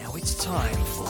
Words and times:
Now 0.00 0.14
it's 0.14 0.34
time 0.44 0.74
for 0.84 1.06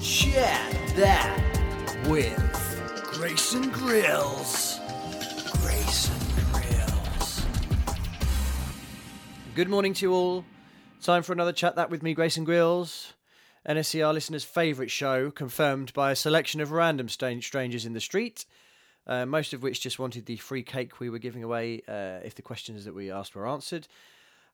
Chat 0.00 0.96
That 0.96 2.06
with 2.08 2.36
Grayson 3.12 3.70
Grills. 3.70 4.80
Grayson 5.62 6.16
Grills. 6.52 7.46
Good 9.54 9.68
morning 9.68 9.94
to 9.94 10.06
you 10.06 10.12
all. 10.12 10.44
Time 11.02 11.22
for 11.22 11.32
another 11.32 11.52
Chat 11.52 11.76
That 11.76 11.90
with 11.90 12.02
me, 12.02 12.14
Grayson 12.14 12.44
Grills. 12.44 13.12
NSCR 13.68 14.12
listeners' 14.12 14.44
favourite 14.44 14.90
show, 14.90 15.30
confirmed 15.30 15.92
by 15.92 16.10
a 16.10 16.16
selection 16.16 16.60
of 16.60 16.72
random 16.72 17.08
strangers 17.08 17.86
in 17.86 17.92
the 17.92 18.00
street, 18.00 18.44
uh, 19.06 19.26
most 19.26 19.52
of 19.52 19.62
which 19.62 19.80
just 19.80 19.98
wanted 19.98 20.26
the 20.26 20.36
free 20.36 20.62
cake 20.62 21.00
we 21.00 21.10
were 21.10 21.18
giving 21.18 21.42
away 21.42 21.82
uh, 21.88 22.24
if 22.24 22.34
the 22.34 22.42
questions 22.42 22.84
that 22.84 22.94
we 22.94 23.10
asked 23.10 23.34
were 23.34 23.48
answered. 23.48 23.86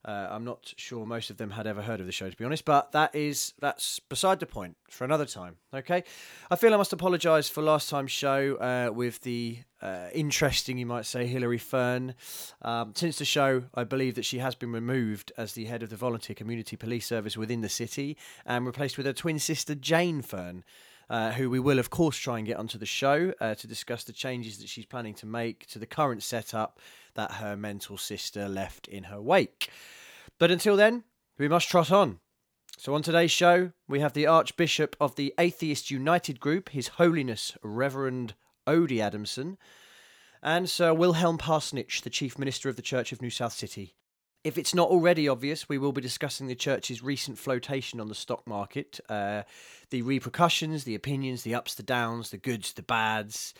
Uh, 0.03 0.27
I'm 0.31 0.43
not 0.43 0.73
sure 0.77 1.05
most 1.05 1.29
of 1.29 1.37
them 1.37 1.51
had 1.51 1.67
ever 1.67 1.83
heard 1.83 1.99
of 1.99 2.07
the 2.07 2.11
show, 2.11 2.27
to 2.27 2.35
be 2.35 2.43
honest, 2.43 2.65
but 2.65 2.91
that 2.93 3.13
is 3.13 3.53
that's 3.59 3.99
beside 3.99 4.39
the 4.39 4.47
point 4.47 4.75
for 4.89 5.05
another 5.05 5.25
time. 5.25 5.57
Okay, 5.73 6.03
I 6.49 6.55
feel 6.55 6.73
I 6.73 6.77
must 6.77 6.91
apologise 6.91 7.49
for 7.49 7.61
last 7.61 7.87
time's 7.87 8.11
show 8.11 8.55
uh, 8.55 8.91
with 8.91 9.21
the 9.21 9.59
uh, 9.79 10.07
interesting, 10.11 10.79
you 10.79 10.87
might 10.87 11.05
say, 11.05 11.27
Hilary 11.27 11.59
Fern. 11.59 12.15
Um, 12.63 12.93
since 12.95 13.19
the 13.19 13.25
show, 13.25 13.65
I 13.75 13.83
believe 13.83 14.15
that 14.15 14.25
she 14.25 14.39
has 14.39 14.55
been 14.55 14.71
removed 14.71 15.31
as 15.37 15.53
the 15.53 15.65
head 15.65 15.83
of 15.83 15.91
the 15.91 15.97
volunteer 15.97 16.33
community 16.33 16.75
police 16.75 17.05
service 17.05 17.37
within 17.37 17.61
the 17.61 17.69
city 17.69 18.17
and 18.43 18.65
replaced 18.65 18.97
with 18.97 19.05
her 19.05 19.13
twin 19.13 19.37
sister 19.37 19.75
Jane 19.75 20.23
Fern. 20.23 20.63
Uh, 21.11 21.33
who 21.33 21.49
we 21.49 21.59
will, 21.59 21.77
of 21.77 21.89
course, 21.89 22.15
try 22.15 22.37
and 22.37 22.47
get 22.47 22.55
onto 22.55 22.77
the 22.77 22.85
show 22.85 23.33
uh, 23.41 23.53
to 23.53 23.67
discuss 23.67 24.05
the 24.05 24.13
changes 24.13 24.59
that 24.59 24.69
she's 24.69 24.85
planning 24.85 25.13
to 25.13 25.25
make 25.25 25.67
to 25.67 25.77
the 25.77 25.85
current 25.85 26.23
setup 26.23 26.79
that 27.15 27.33
her 27.33 27.57
mental 27.57 27.97
sister 27.97 28.47
left 28.47 28.87
in 28.87 29.03
her 29.03 29.21
wake. 29.21 29.69
But 30.39 30.51
until 30.51 30.77
then, 30.77 31.03
we 31.37 31.49
must 31.49 31.67
trot 31.67 31.91
on. 31.91 32.19
So, 32.77 32.95
on 32.95 33.01
today's 33.01 33.29
show, 33.29 33.73
we 33.89 33.99
have 33.99 34.13
the 34.13 34.25
Archbishop 34.25 34.95
of 35.01 35.17
the 35.17 35.33
Atheist 35.37 35.91
United 35.91 36.39
Group, 36.39 36.69
His 36.69 36.87
Holiness 36.87 37.57
Reverend 37.61 38.33
Odie 38.65 39.01
Adamson, 39.01 39.57
and 40.41 40.69
Sir 40.69 40.93
Wilhelm 40.93 41.37
Parsonage, 41.37 42.03
the 42.03 42.09
Chief 42.09 42.39
Minister 42.39 42.69
of 42.69 42.77
the 42.77 42.81
Church 42.81 43.11
of 43.11 43.21
New 43.21 43.29
South 43.29 43.51
City. 43.51 43.95
If 44.43 44.57
it's 44.57 44.73
not 44.73 44.89
already 44.89 45.27
obvious, 45.27 45.69
we 45.69 45.77
will 45.77 45.91
be 45.91 46.01
discussing 46.01 46.47
the 46.47 46.55
church's 46.55 47.03
recent 47.03 47.37
flotation 47.37 47.99
on 47.99 48.07
the 48.07 48.15
stock 48.15 48.47
market, 48.47 48.99
uh, 49.07 49.43
the 49.91 50.01
repercussions, 50.01 50.83
the 50.83 50.95
opinions, 50.95 51.43
the 51.43 51.53
ups, 51.53 51.75
the 51.75 51.83
downs, 51.83 52.31
the 52.31 52.37
goods, 52.37 52.73
the 52.73 52.81
bads. 52.81 53.53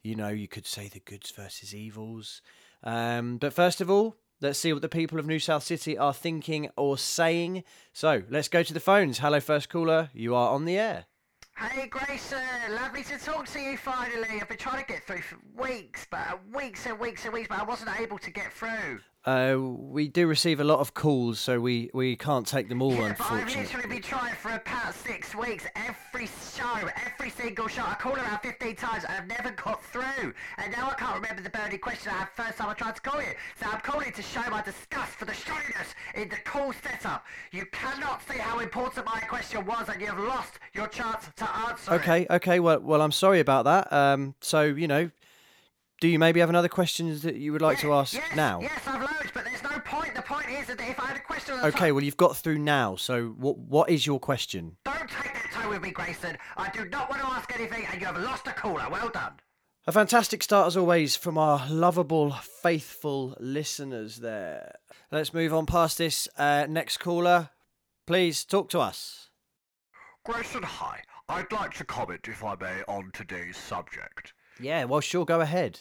You 0.00 0.14
know, 0.14 0.28
you 0.28 0.46
could 0.46 0.64
say 0.64 0.86
the 0.86 1.00
goods 1.00 1.32
versus 1.32 1.74
evils. 1.74 2.40
Um, 2.84 3.38
but 3.38 3.52
first 3.52 3.80
of 3.80 3.90
all, 3.90 4.16
let's 4.40 4.60
see 4.60 4.72
what 4.72 4.82
the 4.82 4.88
people 4.88 5.18
of 5.18 5.26
New 5.26 5.40
South 5.40 5.64
City 5.64 5.98
are 5.98 6.14
thinking 6.14 6.68
or 6.76 6.96
saying. 6.96 7.64
So 7.92 8.22
let's 8.30 8.48
go 8.48 8.62
to 8.62 8.72
the 8.72 8.78
phones. 8.78 9.18
Hello, 9.18 9.40
first 9.40 9.68
caller. 9.68 10.10
You 10.12 10.36
are 10.36 10.50
on 10.50 10.66
the 10.66 10.78
air. 10.78 11.06
Hey 11.56 11.88
Grayson, 11.88 12.38
lovely 12.70 13.02
to 13.02 13.18
talk 13.18 13.48
to 13.48 13.58
you 13.58 13.76
finally. 13.76 14.40
I've 14.40 14.48
been 14.48 14.58
trying 14.58 14.80
to 14.80 14.86
get 14.86 15.04
through 15.04 15.22
for 15.22 15.38
weeks, 15.60 16.06
but 16.08 16.20
uh, 16.20 16.36
weeks 16.54 16.86
and 16.86 16.96
weeks 17.00 17.24
and 17.24 17.34
weeks, 17.34 17.48
but 17.48 17.58
I 17.58 17.64
wasn't 17.64 17.90
able 17.98 18.16
to 18.18 18.30
get 18.30 18.52
through. 18.52 19.00
Uh, 19.28 19.58
we 19.58 20.08
do 20.08 20.26
receive 20.26 20.58
a 20.58 20.64
lot 20.64 20.78
of 20.78 20.94
calls, 20.94 21.38
so 21.38 21.60
we, 21.60 21.90
we 21.92 22.16
can't 22.16 22.46
take 22.46 22.70
them 22.70 22.80
all, 22.80 22.94
Yeah, 22.94 23.14
but 23.18 23.30
I've 23.30 23.54
literally 23.54 23.86
been 23.86 24.00
trying 24.00 24.34
for 24.34 24.52
about 24.52 24.94
six 24.94 25.34
weeks. 25.34 25.66
Every 25.76 26.26
show, 26.26 26.88
every 27.04 27.28
single 27.28 27.68
show. 27.68 27.82
I 27.82 27.92
called 27.92 28.16
around 28.16 28.38
15 28.38 28.74
times 28.76 29.04
and 29.04 29.12
I've 29.12 29.26
never 29.26 29.50
got 29.50 29.84
through. 29.84 30.32
And 30.56 30.72
now 30.72 30.88
I 30.90 30.94
can't 30.94 31.14
remember 31.14 31.42
the 31.42 31.50
burning 31.50 31.78
question 31.78 32.10
I 32.10 32.20
had 32.20 32.28
first 32.30 32.56
time 32.56 32.70
I 32.70 32.72
tried 32.72 32.94
to 32.94 33.02
call 33.02 33.20
you. 33.20 33.34
So 33.60 33.66
I'm 33.70 33.80
calling 33.80 34.12
to 34.12 34.22
show 34.22 34.48
my 34.50 34.62
disgust 34.62 35.12
for 35.12 35.26
the 35.26 35.34
strangeness 35.34 35.94
in 36.14 36.30
the 36.30 36.36
call 36.44 36.72
setup. 36.82 37.26
You 37.52 37.66
cannot 37.70 38.26
see 38.26 38.38
how 38.38 38.60
important 38.60 39.04
my 39.04 39.20
question 39.20 39.66
was 39.66 39.90
and 39.90 40.00
you've 40.00 40.18
lost 40.18 40.58
your 40.72 40.88
chance 40.88 41.28
to 41.36 41.56
answer 41.68 41.92
it. 41.92 41.96
Okay, 41.96 42.26
okay. 42.30 42.60
Well, 42.60 42.80
well, 42.80 43.02
I'm 43.02 43.12
sorry 43.12 43.40
about 43.40 43.66
that. 43.66 43.92
Um, 43.92 44.34
so 44.40 44.62
you 44.62 44.88
know, 44.88 45.10
do 46.00 46.08
you 46.08 46.18
maybe 46.18 46.40
have 46.40 46.48
another 46.48 46.68
questions 46.68 47.22
that 47.22 47.36
you 47.36 47.52
would 47.52 47.62
like 47.62 47.78
to 47.80 47.92
ask 47.92 48.14
yes, 48.14 48.36
now? 48.36 48.60
Yes, 48.60 48.80
I've 48.86 49.00
loads, 49.00 49.30
but 49.34 49.44
there's 49.44 49.62
no 49.62 49.78
point. 49.84 50.14
The 50.14 50.22
point 50.22 50.48
is 50.48 50.66
that 50.68 50.80
if 50.80 50.98
I 51.00 51.06
had 51.06 51.16
a 51.16 51.20
question 51.20 51.54
on 51.54 51.60
the 51.62 51.66
Okay, 51.68 51.92
well, 51.92 52.04
you've 52.04 52.16
got 52.16 52.36
through 52.36 52.58
now. 52.58 52.96
So 52.96 53.28
what 53.38 53.58
what 53.58 53.90
is 53.90 54.06
your 54.06 54.20
question? 54.20 54.76
Don't 54.84 55.08
take 55.08 55.34
that 55.34 55.50
tone 55.52 55.70
with 55.70 55.82
me, 55.82 55.90
Grayson. 55.90 56.38
I 56.56 56.70
do 56.70 56.84
not 56.88 57.10
want 57.10 57.22
to 57.22 57.28
ask 57.28 57.52
anything, 57.54 57.84
and 57.90 58.00
you 58.00 58.06
have 58.06 58.18
lost 58.18 58.46
a 58.46 58.52
caller. 58.52 58.86
Well 58.90 59.08
done. 59.08 59.34
A 59.86 59.92
fantastic 59.92 60.42
start 60.42 60.66
as 60.66 60.76
always 60.76 61.16
from 61.16 61.38
our 61.38 61.66
lovable, 61.70 62.32
faithful 62.32 63.34
listeners 63.40 64.18
there. 64.18 64.74
Let's 65.10 65.32
move 65.32 65.54
on 65.54 65.64
past 65.64 65.96
this. 65.96 66.28
Uh, 66.36 66.66
next 66.68 66.98
caller, 66.98 67.50
please 68.06 68.44
talk 68.44 68.68
to 68.68 68.80
us. 68.80 69.30
Grayson, 70.24 70.62
hi. 70.62 71.00
I'd 71.30 71.50
like 71.52 71.72
to 71.74 71.84
comment, 71.84 72.28
if 72.28 72.44
I 72.44 72.54
may, 72.60 72.82
on 72.86 73.10
today's 73.14 73.56
subject. 73.56 74.34
Yeah, 74.60 74.84
well, 74.84 75.00
sure, 75.00 75.24
go 75.24 75.40
ahead. 75.40 75.80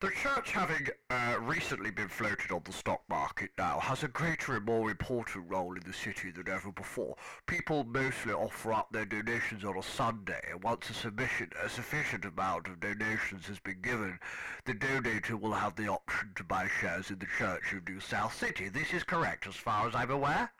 The 0.00 0.10
church, 0.10 0.52
having 0.52 0.86
uh, 1.10 1.38
recently 1.40 1.90
been 1.90 2.06
floated 2.06 2.52
on 2.52 2.62
the 2.64 2.72
stock 2.72 3.02
market 3.08 3.50
now, 3.58 3.80
has 3.80 4.04
a 4.04 4.08
greater 4.08 4.54
and 4.54 4.64
more 4.64 4.90
important 4.90 5.50
role 5.50 5.74
in 5.74 5.82
the 5.84 5.92
city 5.92 6.30
than 6.30 6.48
ever 6.48 6.70
before. 6.70 7.16
People 7.48 7.82
mostly 7.82 8.32
offer 8.32 8.72
up 8.72 8.92
their 8.92 9.06
donations 9.06 9.64
on 9.64 9.76
a 9.76 9.82
Sunday, 9.82 10.40
and 10.52 10.62
once 10.62 10.88
a, 10.88 10.94
submission, 10.94 11.50
a 11.60 11.68
sufficient 11.68 12.24
amount 12.24 12.68
of 12.68 12.78
donations 12.78 13.48
has 13.48 13.58
been 13.58 13.80
given, 13.82 14.20
the 14.66 14.74
donator 14.74 15.32
will 15.40 15.54
have 15.54 15.74
the 15.74 15.88
option 15.88 16.30
to 16.36 16.44
buy 16.44 16.68
shares 16.80 17.10
in 17.10 17.18
the 17.18 17.26
Church 17.36 17.72
of 17.72 17.88
New 17.88 17.98
South 17.98 18.32
City. 18.32 18.68
This 18.68 18.94
is 18.94 19.02
correct, 19.02 19.48
as 19.48 19.56
far 19.56 19.88
as 19.88 19.96
I'm 19.96 20.12
aware. 20.12 20.52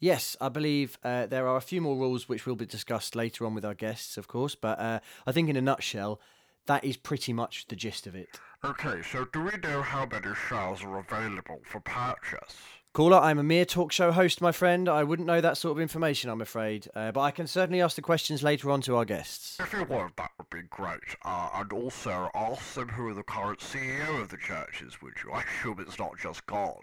Yes, 0.00 0.36
I 0.40 0.48
believe 0.48 0.98
uh, 1.04 1.26
there 1.26 1.46
are 1.46 1.56
a 1.56 1.60
few 1.60 1.80
more 1.80 1.96
rules 1.96 2.28
which 2.28 2.46
will 2.46 2.56
be 2.56 2.66
discussed 2.66 3.14
later 3.14 3.46
on 3.46 3.54
with 3.54 3.64
our 3.64 3.74
guests, 3.74 4.16
of 4.16 4.26
course, 4.26 4.56
but 4.56 4.80
uh, 4.80 4.98
I 5.24 5.30
think 5.30 5.48
in 5.48 5.54
a 5.54 5.62
nutshell, 5.62 6.20
that 6.66 6.84
is 6.84 6.96
pretty 6.96 7.32
much 7.32 7.66
the 7.68 7.76
gist 7.76 8.06
of 8.06 8.14
it. 8.14 8.28
Okay, 8.64 9.02
so 9.02 9.26
do 9.32 9.42
we 9.42 9.56
know 9.62 9.82
how 9.82 10.06
many 10.06 10.34
shares 10.48 10.82
are 10.82 10.98
available 10.98 11.60
for 11.64 11.80
purchase? 11.80 12.56
Caller, 12.92 13.16
I'm 13.16 13.38
a 13.38 13.42
mere 13.42 13.64
talk 13.64 13.90
show 13.90 14.12
host, 14.12 14.42
my 14.42 14.52
friend. 14.52 14.86
I 14.86 15.02
wouldn't 15.02 15.26
know 15.26 15.40
that 15.40 15.56
sort 15.56 15.76
of 15.76 15.80
information, 15.80 16.28
I'm 16.28 16.42
afraid, 16.42 16.88
uh, 16.94 17.10
but 17.10 17.22
I 17.22 17.30
can 17.30 17.46
certainly 17.46 17.80
ask 17.80 17.96
the 17.96 18.02
questions 18.02 18.42
later 18.42 18.70
on 18.70 18.82
to 18.82 18.96
our 18.96 19.06
guests. 19.06 19.58
If 19.58 19.72
you 19.72 19.84
would, 19.84 20.12
that 20.18 20.30
would 20.36 20.50
be 20.50 20.68
great. 20.68 21.00
Uh, 21.24 21.48
and 21.54 21.72
also 21.72 22.28
ask 22.34 22.74
them 22.74 22.90
who 22.90 23.08
are 23.08 23.14
the 23.14 23.22
current 23.22 23.60
CEO 23.60 24.20
of 24.20 24.28
the 24.28 24.36
church 24.36 24.82
is, 24.82 25.00
would 25.00 25.14
you? 25.24 25.32
I 25.32 25.42
assume 25.42 25.80
it's 25.80 25.98
not 25.98 26.18
just 26.18 26.44
God. 26.44 26.82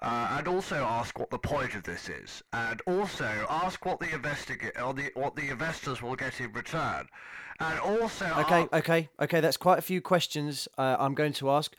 Uh, 0.00 0.36
and 0.38 0.48
also 0.48 0.76
ask 0.76 1.18
what 1.18 1.30
the 1.30 1.38
point 1.38 1.74
of 1.74 1.82
this 1.84 2.08
is, 2.08 2.42
and 2.52 2.82
also 2.86 3.46
ask 3.48 3.86
what 3.86 4.00
the 4.00 4.12
investigate 4.12 4.72
or 4.80 4.92
the 4.92 5.10
what 5.14 5.36
the 5.36 5.48
investors 5.48 6.02
will 6.02 6.16
get 6.16 6.40
in 6.40 6.52
return, 6.52 7.08
and 7.60 7.78
also 7.78 8.26
Okay, 8.38 8.68
okay, 8.72 9.08
okay. 9.20 9.40
That's 9.40 9.56
quite 9.56 9.78
a 9.78 9.82
few 9.82 10.00
questions 10.00 10.68
uh, 10.76 10.96
I'm 10.98 11.14
going 11.14 11.32
to 11.34 11.50
ask. 11.50 11.74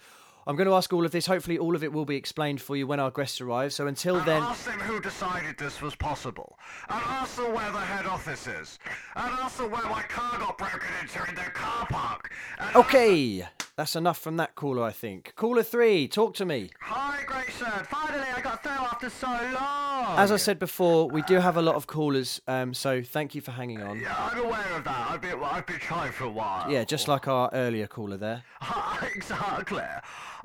I'm 0.47 0.55
going 0.55 0.67
to 0.67 0.75
ask 0.75 0.93
all 0.93 1.03
of 1.03 1.11
this. 1.11 1.25
Hopefully, 1.25 1.57
all 1.57 1.75
of 1.75 1.83
it 1.83 1.91
will 1.91 2.05
be 2.05 2.15
explained 2.15 2.61
for 2.61 2.75
you 2.75 2.85
when 2.85 2.99
our 2.99 3.09
guests 3.11 3.41
arrive. 3.41 3.73
So 3.73 3.87
until 3.87 4.17
and 4.17 4.25
then, 4.27 4.43
ask 4.43 4.65
them 4.65 4.79
who 4.79 4.99
decided 5.01 5.57
this 5.57 5.81
was 5.81 5.95
possible, 5.95 6.57
and 6.87 7.01
ask 7.03 7.35
them 7.35 7.53
where 7.53 7.71
the 7.71 7.79
head 7.79 8.05
office 8.05 8.47
is, 8.47 8.79
and 9.15 9.33
ask 9.39 9.57
them 9.57 9.71
where 9.71 9.83
my 9.89 10.03
car 10.03 10.37
got 10.39 10.57
broken 10.57 10.87
into 11.01 11.27
in 11.27 11.35
their 11.35 11.49
car 11.49 11.87
park. 11.87 12.31
Okay, 12.75 13.45
that's 13.77 13.95
enough 13.95 14.17
from 14.17 14.37
that 14.37 14.55
caller. 14.55 14.83
I 14.83 14.91
think. 14.91 15.33
Caller 15.35 15.63
three, 15.63 16.07
talk 16.07 16.33
to 16.35 16.45
me. 16.45 16.69
Hi, 16.81 17.23
Grayson. 17.25 17.85
Finally, 17.85 18.27
I 18.35 18.41
got 18.41 18.63
through 18.63 18.71
after 18.71 19.09
so 19.09 19.27
long. 19.27 20.17
As 20.17 20.31
I 20.31 20.37
said 20.37 20.59
before, 20.59 21.09
we 21.09 21.21
do 21.23 21.35
have 21.35 21.57
a 21.57 21.61
lot 21.61 21.75
of 21.75 21.87
callers, 21.87 22.39
um, 22.47 22.73
so 22.73 23.01
thank 23.01 23.35
you 23.35 23.41
for 23.41 23.51
hanging 23.51 23.81
on. 23.81 23.99
Yeah, 23.99 24.15
I'm 24.17 24.39
aware 24.39 24.77
of 24.77 24.83
that. 24.83 25.07
I've 25.09 25.21
been 25.21 25.41
I've 25.43 25.65
been 25.65 25.79
trying 25.79 26.11
for 26.11 26.25
a 26.25 26.29
while. 26.29 26.71
Yeah, 26.71 26.83
just 26.83 27.07
like 27.07 27.27
our 27.27 27.49
earlier 27.53 27.87
caller 27.87 28.17
there. 28.17 28.43
exactly. 29.15 29.83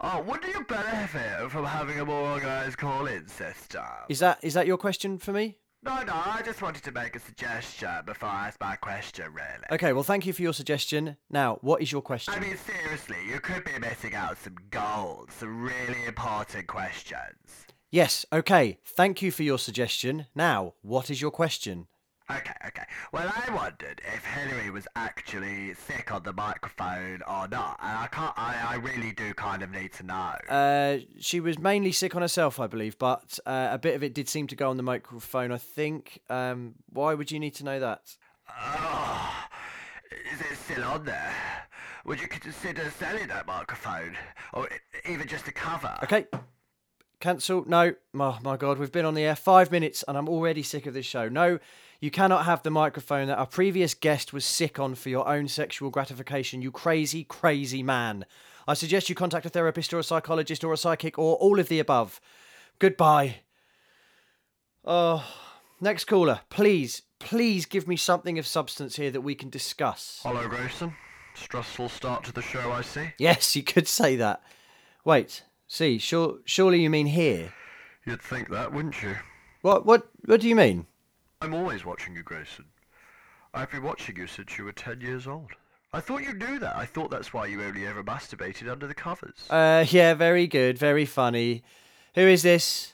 Uh, 0.00 0.22
wouldn't 0.26 0.54
you 0.54 0.64
benefit 0.64 1.50
from 1.50 1.64
having 1.66 2.00
a 2.00 2.04
more 2.04 2.30
organised 2.32 2.78
call-in 2.78 3.28
system? 3.28 3.82
Is 4.08 4.18
that 4.20 4.38
is 4.42 4.54
that 4.54 4.66
your 4.66 4.78
question 4.78 5.18
for 5.18 5.32
me? 5.32 5.56
No, 5.82 6.02
no, 6.02 6.12
I 6.12 6.42
just 6.44 6.60
wanted 6.60 6.84
to 6.84 6.92
make 6.92 7.16
a 7.16 7.18
suggestion 7.20 7.88
before 8.04 8.28
I 8.28 8.48
ask 8.48 8.60
my 8.60 8.76
question, 8.76 9.32
really. 9.32 9.64
Okay, 9.72 9.94
well, 9.94 10.02
thank 10.02 10.26
you 10.26 10.34
for 10.34 10.42
your 10.42 10.52
suggestion. 10.52 11.16
Now, 11.30 11.58
what 11.62 11.80
is 11.80 11.90
your 11.90 12.02
question? 12.02 12.34
I 12.34 12.38
mean, 12.40 12.56
seriously, 12.58 13.16
you 13.26 13.40
could 13.40 13.64
be 13.64 13.78
missing 13.80 14.14
out 14.14 14.36
some 14.36 14.56
gold, 14.70 15.30
some 15.32 15.62
really 15.62 16.04
important 16.06 16.66
questions. 16.66 17.66
yes, 17.90 18.26
okay. 18.30 18.78
Thank 18.84 19.22
you 19.22 19.30
for 19.30 19.42
your 19.42 19.58
suggestion. 19.58 20.26
Now, 20.34 20.74
what 20.82 21.08
is 21.10 21.22
your 21.22 21.30
question? 21.30 21.86
Okay, 22.30 22.52
okay. 22.68 22.82
Well, 23.12 23.32
I 23.34 23.52
wondered 23.54 24.00
if 24.14 24.24
Hillary 24.24 24.70
was 24.70 24.86
actually 24.96 25.74
sick 25.74 26.12
on 26.12 26.22
the 26.22 26.32
microphone 26.32 27.22
or 27.28 27.48
not, 27.48 27.78
and 27.82 27.98
I 27.98 28.08
can't. 28.10 28.32
I, 28.36 28.72
I 28.72 28.76
really 28.76 29.12
do 29.12 29.34
kind 29.34 29.62
of 29.62 29.70
need 29.70 29.92
to 29.94 30.02
know. 30.04 30.34
Uh, 30.48 30.98
she 31.18 31.40
was 31.40 31.58
mainly 31.58 31.92
sick 31.92 32.14
on 32.14 32.22
herself, 32.22 32.60
I 32.60 32.66
believe, 32.66 32.98
but 32.98 33.38
uh, 33.46 33.68
a 33.72 33.78
bit 33.78 33.94
of 33.94 34.02
it 34.02 34.14
did 34.14 34.28
seem 34.28 34.46
to 34.48 34.56
go 34.56 34.70
on 34.70 34.76
the 34.76 34.82
microphone, 34.82 35.52
I 35.52 35.58
think. 35.58 36.20
Um, 36.28 36.74
why 36.88 37.14
would 37.14 37.30
you 37.30 37.40
need 37.40 37.54
to 37.56 37.64
know 37.64 37.80
that? 37.80 38.16
Oh, 38.48 39.46
is 40.32 40.40
it 40.40 40.56
still 40.56 40.84
on 40.84 41.04
there? 41.04 41.34
would 42.04 42.20
you 42.20 42.28
consider 42.28 42.90
selling 42.98 43.28
that 43.28 43.46
microphone? 43.46 44.16
Or 44.52 44.68
even 45.08 45.28
just 45.28 45.48
a 45.48 45.52
cover? 45.52 45.96
Okay. 46.02 46.26
Cancel. 47.20 47.64
No. 47.68 47.94
Oh, 48.14 48.38
my 48.42 48.56
God. 48.56 48.78
We've 48.78 48.92
been 48.92 49.04
on 49.04 49.14
the 49.14 49.24
air 49.24 49.36
five 49.36 49.70
minutes 49.70 50.04
and 50.08 50.16
I'm 50.16 50.28
already 50.28 50.62
sick 50.62 50.86
of 50.86 50.94
this 50.94 51.06
show. 51.06 51.28
No, 51.28 51.58
you 52.00 52.10
cannot 52.10 52.46
have 52.46 52.62
the 52.62 52.70
microphone 52.70 53.28
that 53.28 53.38
our 53.38 53.46
previous 53.46 53.92
guest 53.92 54.32
was 54.32 54.44
sick 54.44 54.78
on 54.78 54.94
for 54.94 55.10
your 55.10 55.28
own 55.28 55.48
sexual 55.48 55.90
gratification, 55.90 56.62
you 56.62 56.70
crazy, 56.70 57.24
crazy 57.24 57.82
man. 57.82 58.24
I 58.66 58.74
suggest 58.74 59.08
you 59.08 59.14
contact 59.14 59.44
a 59.46 59.50
therapist 59.50 59.92
or 59.92 59.98
a 59.98 60.04
psychologist 60.04 60.64
or 60.64 60.72
a 60.72 60.78
psychic 60.78 61.18
or 61.18 61.36
all 61.36 61.60
of 61.60 61.68
the 61.68 61.78
above. 61.78 62.20
Goodbye. 62.78 63.36
Oh, 64.84 65.24
next 65.80 66.04
caller. 66.04 66.40
Please, 66.48 67.02
please 67.18 67.66
give 67.66 67.86
me 67.86 67.96
something 67.96 68.38
of 68.38 68.46
substance 68.46 68.96
here 68.96 69.10
that 69.10 69.20
we 69.20 69.34
can 69.34 69.50
discuss. 69.50 70.20
Hello, 70.22 70.48
Grayson. 70.48 70.94
Stressful 71.34 71.90
start 71.90 72.24
to 72.24 72.32
the 72.32 72.42
show, 72.42 72.72
I 72.72 72.80
see. 72.80 73.12
Yes, 73.18 73.54
you 73.54 73.62
could 73.62 73.86
say 73.86 74.16
that. 74.16 74.42
Wait, 75.04 75.42
see, 75.66 75.98
sure, 75.98 76.38
surely 76.44 76.80
you 76.82 76.88
mean 76.88 77.06
here? 77.06 77.52
You'd 78.06 78.22
think 78.22 78.48
that, 78.48 78.72
wouldn't 78.72 79.02
you? 79.02 79.16
What, 79.60 79.84
what, 79.84 80.08
what 80.24 80.40
do 80.40 80.48
you 80.48 80.56
mean? 80.56 80.86
I'm 81.42 81.54
always 81.54 81.86
watching 81.86 82.14
you, 82.14 82.22
Grayson. 82.22 82.66
I've 83.54 83.70
been 83.70 83.82
watching 83.82 84.16
you 84.16 84.26
since 84.26 84.58
you 84.58 84.64
were 84.64 84.72
ten 84.72 85.00
years 85.00 85.26
old. 85.26 85.52
I 85.92 86.00
thought 86.00 86.22
you 86.22 86.34
knew 86.34 86.58
that. 86.58 86.76
I 86.76 86.84
thought 86.84 87.10
that's 87.10 87.32
why 87.32 87.46
you 87.46 87.62
only 87.62 87.86
ever 87.86 88.04
masturbated 88.04 88.70
under 88.70 88.86
the 88.86 88.94
covers. 88.94 89.48
Uh, 89.48 89.84
yeah, 89.88 90.12
very 90.14 90.46
good, 90.46 90.78
very 90.78 91.06
funny. 91.06 91.62
Who 92.14 92.20
is 92.20 92.42
this? 92.42 92.92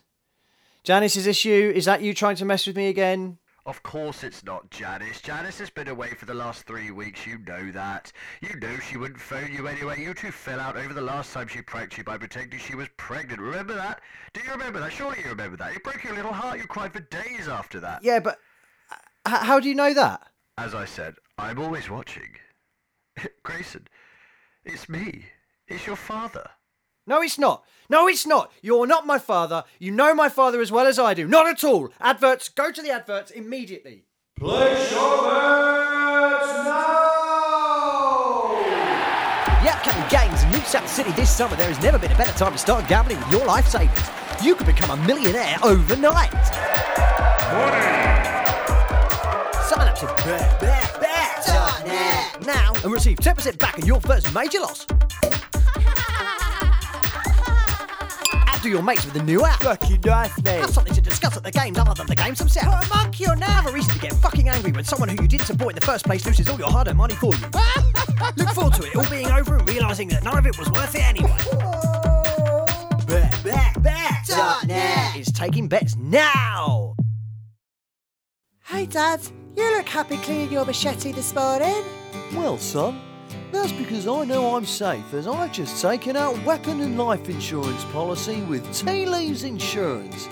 Janice's 0.84 1.26
issue? 1.26 1.72
Is 1.74 1.86
that 1.86 2.02
you 2.02 2.14
trying 2.14 2.36
to 2.36 2.44
mess 2.44 2.66
with 2.66 2.76
me 2.76 2.86
again? 2.86 3.38
Of 3.66 3.82
course 3.82 4.22
it's 4.22 4.44
not 4.44 4.70
Janice. 4.70 5.20
Janice 5.20 5.58
has 5.58 5.70
been 5.70 5.88
away 5.88 6.10
for 6.10 6.24
the 6.24 6.32
last 6.34 6.62
three 6.62 6.92
weeks, 6.92 7.26
you 7.26 7.38
know 7.38 7.72
that. 7.72 8.12
You 8.40 8.54
know 8.60 8.76
she 8.78 8.96
wouldn't 8.96 9.20
phone 9.20 9.52
you 9.52 9.66
anyway. 9.66 10.00
You 10.00 10.14
two 10.14 10.30
fell 10.30 10.60
out 10.60 10.76
over 10.76 10.94
the 10.94 11.00
last 11.02 11.32
time 11.32 11.48
she 11.48 11.62
pranked 11.62 11.98
you 11.98 12.04
by 12.04 12.16
pretending 12.16 12.60
she 12.60 12.76
was 12.76 12.86
pregnant. 12.96 13.40
Remember 13.40 13.74
that? 13.74 14.00
Do 14.32 14.40
you 14.40 14.52
remember 14.52 14.78
that? 14.78 14.92
Surely 14.92 15.18
you 15.24 15.30
remember 15.30 15.56
that. 15.56 15.74
It 15.74 15.82
broke 15.82 16.04
your 16.04 16.14
little 16.14 16.32
heart. 16.32 16.58
You 16.58 16.66
cried 16.68 16.92
for 16.92 17.00
days 17.00 17.48
after 17.48 17.80
that. 17.80 18.04
Yeah, 18.04 18.20
but 18.20 18.38
uh, 18.92 18.94
h- 19.28 19.42
how 19.46 19.58
do 19.58 19.68
you 19.68 19.74
know 19.74 19.92
that? 19.94 20.28
As 20.56 20.72
I 20.72 20.84
said, 20.84 21.16
I'm 21.36 21.58
always 21.58 21.90
watching. 21.90 22.36
Grayson, 23.42 23.88
it's 24.64 24.88
me. 24.88 25.24
It's 25.66 25.88
your 25.88 25.96
father. 25.96 26.48
No, 27.06 27.22
it's 27.22 27.38
not. 27.38 27.64
No, 27.88 28.08
it's 28.08 28.26
not. 28.26 28.50
You're 28.62 28.84
not 28.86 29.06
my 29.06 29.18
father. 29.18 29.62
You 29.78 29.92
know 29.92 30.12
my 30.12 30.28
father 30.28 30.60
as 30.60 30.72
well 30.72 30.88
as 30.88 30.98
I 30.98 31.14
do. 31.14 31.28
Not 31.28 31.46
at 31.46 31.62
all. 31.62 31.90
Adverts, 32.00 32.48
go 32.48 32.72
to 32.72 32.82
the 32.82 32.90
adverts 32.90 33.30
immediately. 33.30 34.02
Place 34.36 34.90
your 34.90 35.22
bets 35.22 36.52
now! 36.64 38.50
The 39.62 39.70
upcoming 39.70 40.08
games 40.10 40.42
in 40.42 40.50
New 40.50 40.58
South 40.66 40.88
City 40.88 41.12
this 41.12 41.30
summer, 41.30 41.54
there 41.54 41.68
has 41.68 41.80
never 41.80 41.96
been 41.98 42.10
a 42.10 42.16
better 42.18 42.36
time 42.36 42.50
to 42.52 42.58
start 42.58 42.88
gambling 42.88 43.18
with 43.20 43.30
your 43.30 43.46
life 43.46 43.68
savings. 43.68 44.02
You 44.42 44.56
could 44.56 44.66
become 44.66 44.90
a 44.90 44.96
millionaire 45.06 45.56
overnight. 45.62 46.32
Sign 49.64 49.86
up 49.88 49.96
to 50.00 50.06
BetBetBet.net 50.06 52.44
now 52.44 52.72
and 52.82 52.92
receive 52.92 53.18
10% 53.18 53.58
back 53.58 53.78
on 53.78 53.86
your 53.86 54.00
first 54.00 54.34
major 54.34 54.58
loss. 54.58 54.86
Add 58.66 58.70
to 58.70 58.74
your 58.74 58.82
mates 58.82 59.04
with 59.04 59.14
the 59.14 59.22
new 59.22 59.44
app. 59.44 59.62
Fuck 59.62 59.82
Fucking 59.82 60.00
nice, 60.04 60.42
mate. 60.42 60.60
Have 60.60 60.70
something 60.70 60.92
to 60.94 61.00
discuss 61.00 61.36
at 61.36 61.44
the 61.44 61.52
games 61.52 61.78
other 61.78 61.94
than 61.94 62.08
the 62.08 62.16
games 62.16 62.40
themselves. 62.40 62.88
Put 62.88 62.96
a 62.96 62.98
monkey 62.98 63.26
on 63.26 63.38
now. 63.38 63.46
Have 63.46 63.66
a 63.66 63.72
reason 63.72 63.94
to 63.94 64.00
get 64.00 64.12
fucking 64.14 64.48
angry 64.48 64.72
when 64.72 64.84
someone 64.84 65.08
who 65.08 65.22
you 65.22 65.28
didn't 65.28 65.46
support 65.46 65.70
in 65.70 65.78
the 65.78 65.86
first 65.86 66.04
place 66.04 66.26
loses 66.26 66.48
all 66.48 66.58
your 66.58 66.68
hard-earned 66.68 66.98
money 66.98 67.14
for 67.14 67.32
you. 67.32 67.40
Look 68.36 68.48
forward 68.48 68.74
to 68.74 68.82
it 68.82 68.96
all 68.96 69.08
being 69.08 69.28
over 69.28 69.56
and 69.56 69.68
realising 69.68 70.08
that 70.08 70.24
none 70.24 70.36
of 70.36 70.46
it 70.46 70.58
was 70.58 70.68
worth 70.72 70.96
it 70.96 71.02
anyway. 71.02 71.36
Bet, 73.06 73.44
bet, 73.44 73.82
bet. 73.84 75.16
is 75.16 75.30
taking 75.30 75.68
bets 75.68 75.94
now. 75.94 76.96
Hey, 78.64 78.86
Dad, 78.86 79.20
you 79.56 79.76
look 79.76 79.88
happy 79.88 80.16
cleaning 80.16 80.50
your 80.50 80.64
machete 80.64 81.12
this 81.12 81.32
morning. 81.32 81.84
Well, 82.34 82.58
son, 82.58 83.00
that's 83.52 83.72
because 83.72 84.06
I 84.06 84.24
know 84.24 84.56
I'm 84.56 84.66
safe 84.66 85.14
as 85.14 85.26
I've 85.26 85.52
just 85.52 85.80
taken 85.80 86.16
out 86.16 86.42
weapon 86.44 86.80
and 86.80 86.98
life 86.98 87.28
insurance 87.28 87.84
policy 87.86 88.42
with 88.42 88.72
Tea 88.74 89.06
Leaves 89.06 89.44
Insurance. 89.44 90.28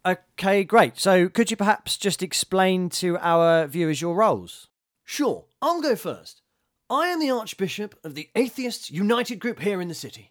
Okay, 0.06 0.62
great. 0.62 1.00
So 1.00 1.28
could 1.28 1.50
you 1.50 1.56
perhaps 1.56 1.96
just 1.96 2.22
explain 2.22 2.88
to 2.90 3.18
our 3.18 3.66
viewers 3.66 4.00
your 4.00 4.14
roles? 4.14 4.68
Sure, 5.04 5.46
I'll 5.60 5.82
go 5.82 5.96
first. 5.96 6.42
I 6.88 7.08
am 7.08 7.18
the 7.18 7.30
Archbishop 7.30 7.98
of 8.04 8.14
the 8.14 8.28
Atheists 8.36 8.88
United 8.88 9.40
Group 9.40 9.58
here 9.58 9.80
in 9.80 9.88
the 9.88 9.94
city. 9.94 10.30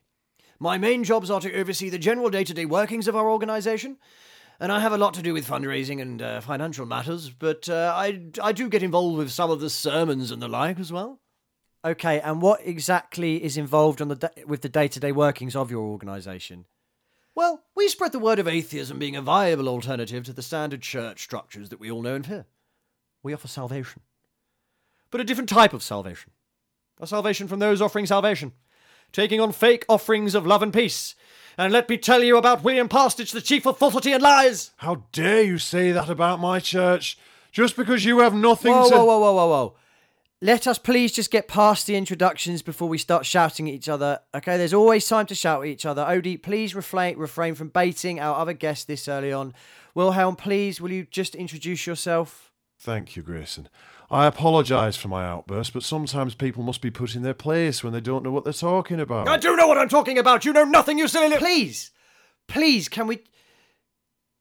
My 0.59 0.77
main 0.77 1.03
jobs 1.03 1.29
are 1.29 1.41
to 1.41 1.53
oversee 1.53 1.89
the 1.89 1.97
general 1.97 2.29
day 2.29 2.45
to 2.45 2.53
day 2.53 2.63
workings 2.63 3.09
of 3.09 3.17
our 3.17 3.29
organisation, 3.29 3.97
and 4.61 4.71
I 4.71 4.79
have 4.79 4.93
a 4.93 4.97
lot 4.97 5.13
to 5.15 5.21
do 5.21 5.33
with 5.33 5.45
fundraising 5.45 6.01
and 6.01 6.21
uh, 6.21 6.39
financial 6.39 6.85
matters, 6.85 7.29
but 7.29 7.67
uh, 7.67 7.91
I, 7.93 8.21
I 8.41 8.53
do 8.53 8.69
get 8.69 8.81
involved 8.81 9.17
with 9.17 9.31
some 9.31 9.51
of 9.51 9.59
the 9.59 9.69
sermons 9.69 10.31
and 10.31 10.41
the 10.41 10.47
like 10.47 10.79
as 10.79 10.93
well. 10.93 11.19
Okay, 11.83 12.21
and 12.21 12.41
what 12.41 12.61
exactly 12.65 13.43
is 13.43 13.57
involved 13.57 14.01
on 14.01 14.07
the 14.07 14.31
with 14.47 14.61
the 14.61 14.69
day-to-day 14.69 15.11
workings 15.11 15.53
of 15.53 15.69
your 15.69 15.83
organisation? 15.83 16.65
Well, 17.35 17.63
we 17.75 17.89
spread 17.89 18.13
the 18.13 18.19
word 18.19 18.39
of 18.39 18.47
atheism 18.47 18.97
being 18.97 19.17
a 19.17 19.21
viable 19.21 19.67
alternative 19.67 20.23
to 20.23 20.33
the 20.33 20.41
standard 20.41 20.81
church 20.81 21.21
structures 21.21 21.67
that 21.67 21.81
we 21.81 21.91
all 21.91 22.01
know 22.01 22.15
and 22.15 22.25
fear. 22.25 22.45
We 23.21 23.33
offer 23.33 23.49
salvation, 23.49 24.01
but 25.11 25.19
a 25.19 25.25
different 25.25 25.49
type 25.49 25.73
of 25.73 25.83
salvation. 25.83 26.31
A 26.99 27.07
salvation 27.07 27.49
from 27.49 27.59
those 27.59 27.81
offering 27.81 28.05
salvation, 28.05 28.53
taking 29.11 29.41
on 29.41 29.51
fake 29.51 29.85
offerings 29.89 30.33
of 30.33 30.47
love 30.47 30.63
and 30.63 30.73
peace. 30.73 31.13
And 31.57 31.73
let 31.73 31.89
me 31.89 31.97
tell 31.97 32.23
you 32.23 32.37
about 32.37 32.63
William 32.63 32.87
Parsonage, 32.87 33.31
the 33.31 33.41
chief 33.41 33.65
of 33.65 33.77
falsity 33.77 34.13
and 34.13 34.23
lies. 34.23 34.71
How 34.77 35.03
dare 35.11 35.41
you 35.41 35.57
say 35.57 35.91
that 35.91 36.09
about 36.09 36.39
my 36.39 36.61
church? 36.61 37.17
Just 37.51 37.75
because 37.75 38.05
you 38.05 38.19
have 38.19 38.33
nothing 38.33 38.73
Whoa, 38.73 38.89
to. 38.89 38.95
whoa, 38.95 39.05
whoa, 39.05 39.19
whoa, 39.19 39.33
whoa, 39.33 39.47
whoa. 39.47 39.75
Let 40.45 40.67
us 40.67 40.77
please 40.77 41.11
just 41.11 41.31
get 41.31 41.47
past 41.47 41.87
the 41.87 41.95
introductions 41.95 42.61
before 42.61 42.87
we 42.87 42.99
start 42.99 43.25
shouting 43.25 43.67
at 43.67 43.73
each 43.73 43.89
other. 43.89 44.19
Okay, 44.35 44.57
there's 44.57 44.75
always 44.75 45.07
time 45.07 45.25
to 45.25 45.33
shout 45.33 45.63
at 45.63 45.67
each 45.67 45.87
other. 45.87 46.05
Odie, 46.05 46.39
please 46.39 46.75
refrain, 46.75 47.17
refrain 47.17 47.55
from 47.55 47.69
baiting 47.69 48.19
our 48.19 48.35
other 48.35 48.53
guests 48.53 48.85
this 48.85 49.07
early 49.07 49.33
on. 49.33 49.55
Wilhelm, 49.95 50.35
please, 50.35 50.79
will 50.79 50.91
you 50.91 51.07
just 51.09 51.33
introduce 51.33 51.87
yourself? 51.87 52.51
Thank 52.77 53.15
you, 53.15 53.23
Grayson. 53.23 53.69
I 54.11 54.27
apologise 54.27 54.95
for 54.95 55.07
my 55.07 55.25
outburst, 55.25 55.73
but 55.73 55.81
sometimes 55.81 56.35
people 56.35 56.61
must 56.61 56.79
be 56.79 56.91
put 56.91 57.15
in 57.15 57.23
their 57.23 57.33
place 57.33 57.83
when 57.83 57.91
they 57.91 57.99
don't 57.99 58.21
know 58.21 58.31
what 58.31 58.43
they're 58.43 58.53
talking 58.53 58.99
about. 58.99 59.27
I 59.27 59.37
do 59.37 59.55
know 59.55 59.65
what 59.65 59.79
I'm 59.79 59.89
talking 59.89 60.19
about. 60.19 60.45
You 60.45 60.53
know 60.53 60.63
nothing, 60.63 60.99
you 60.99 61.07
silly 61.07 61.29
little. 61.29 61.43
Please, 61.43 61.89
please, 62.47 62.87
can 62.87 63.07
we, 63.07 63.23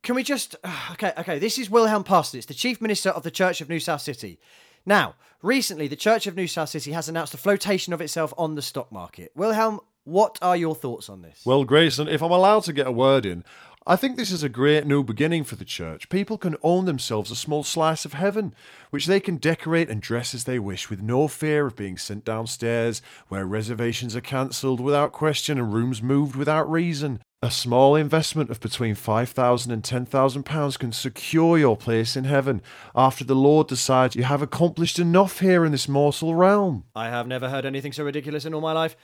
can 0.03 0.15
we 0.15 0.23
just? 0.23 0.55
Okay, 0.93 1.15
okay. 1.17 1.39
This 1.39 1.57
is 1.57 1.71
Wilhelm 1.71 2.05
Parsonitz, 2.05 2.45
the 2.45 2.53
chief 2.53 2.83
minister 2.83 3.09
of 3.09 3.23
the 3.23 3.31
Church 3.31 3.63
of 3.63 3.71
New 3.71 3.81
South 3.81 4.03
City. 4.03 4.39
Now, 4.87 5.15
recently, 5.43 5.89
the 5.89 5.97
Church 5.97 6.27
of 6.27 6.37
New 6.37 6.47
South 6.47 6.69
City 6.69 6.93
has 6.93 7.09
announced 7.09 7.35
a 7.35 7.39
flotation 7.39 7.93
of 7.93 8.01
itself 8.01 8.35
on 8.37 8.55
the 8.55 8.63
stock 8.63 8.93
market. 8.93 9.33
Wilhelm, 9.35 9.81
what 10.05 10.39
are 10.43 10.57
your 10.57 10.75
thoughts 10.75 11.09
on 11.09 11.23
this? 11.23 11.41
Well, 11.47 11.65
Grayson, 11.65 12.09
if 12.09 12.23
I'm 12.23 12.31
allowed 12.31 12.65
to 12.65 12.75
get 12.75 12.87
a 12.87 12.93
word 12.93 13.25
in, 13.25 13.45
I 13.87 13.97
think 13.97 14.17
this 14.17 14.31
is 14.31 14.43
a 14.43 14.49
great 14.49 14.87
new 14.87 15.05
beginning 15.05 15.45
for 15.45 15.57
the 15.57 15.65
church. 15.65 16.09
People 16.09 16.39
can 16.39 16.57
own 16.63 16.87
themselves 16.87 17.31
a 17.31 17.37
small 17.37 17.63
slice 17.63 18.07
of 18.07 18.15
heaven, 18.15 18.55
which 18.89 19.05
they 19.05 19.21
can 19.21 19.37
decorate 19.37 19.91
and 19.91 20.01
dress 20.01 20.33
as 20.33 20.45
they 20.45 20.59
wish 20.59 20.89
with 20.89 21.03
no 21.03 21.29
fear 21.29 21.67
of 21.67 21.77
being 21.77 21.99
sent 21.99 22.25
downstairs, 22.25 23.03
where 23.29 23.45
reservations 23.45 24.17
are 24.17 24.23
cancelled 24.23 24.81
without 24.81 25.13
question 25.13 25.59
and 25.59 25.75
rooms 25.75 26.03
moved 26.03 26.35
without 26.35 26.71
reason. 26.71 27.21
A 27.43 27.51
small 27.51 27.95
investment 27.95 28.49
of 28.49 28.59
between 28.59 28.95
£5,000 28.95 29.71
and 29.71 29.83
£10,000 29.83 30.79
can 30.79 30.93
secure 30.93 31.59
your 31.59 31.77
place 31.77 32.17
in 32.17 32.25
heaven 32.25 32.63
after 32.95 33.23
the 33.23 33.37
Lord 33.37 33.69
decides 33.69 34.17
you 34.17 34.23
have 34.23 34.41
accomplished 34.41 34.99
enough 34.99 35.41
here 35.41 35.63
in 35.63 35.73
this 35.73 35.89
mortal 35.89 36.35
realm. 36.35 36.85
I 36.97 37.11
have 37.11 37.27
never 37.27 37.51
heard 37.51 37.67
anything 37.67 37.93
so 37.93 38.03
ridiculous 38.03 38.47
in 38.47 38.55
all 38.55 38.63
my 38.63 38.73
life. 38.73 38.97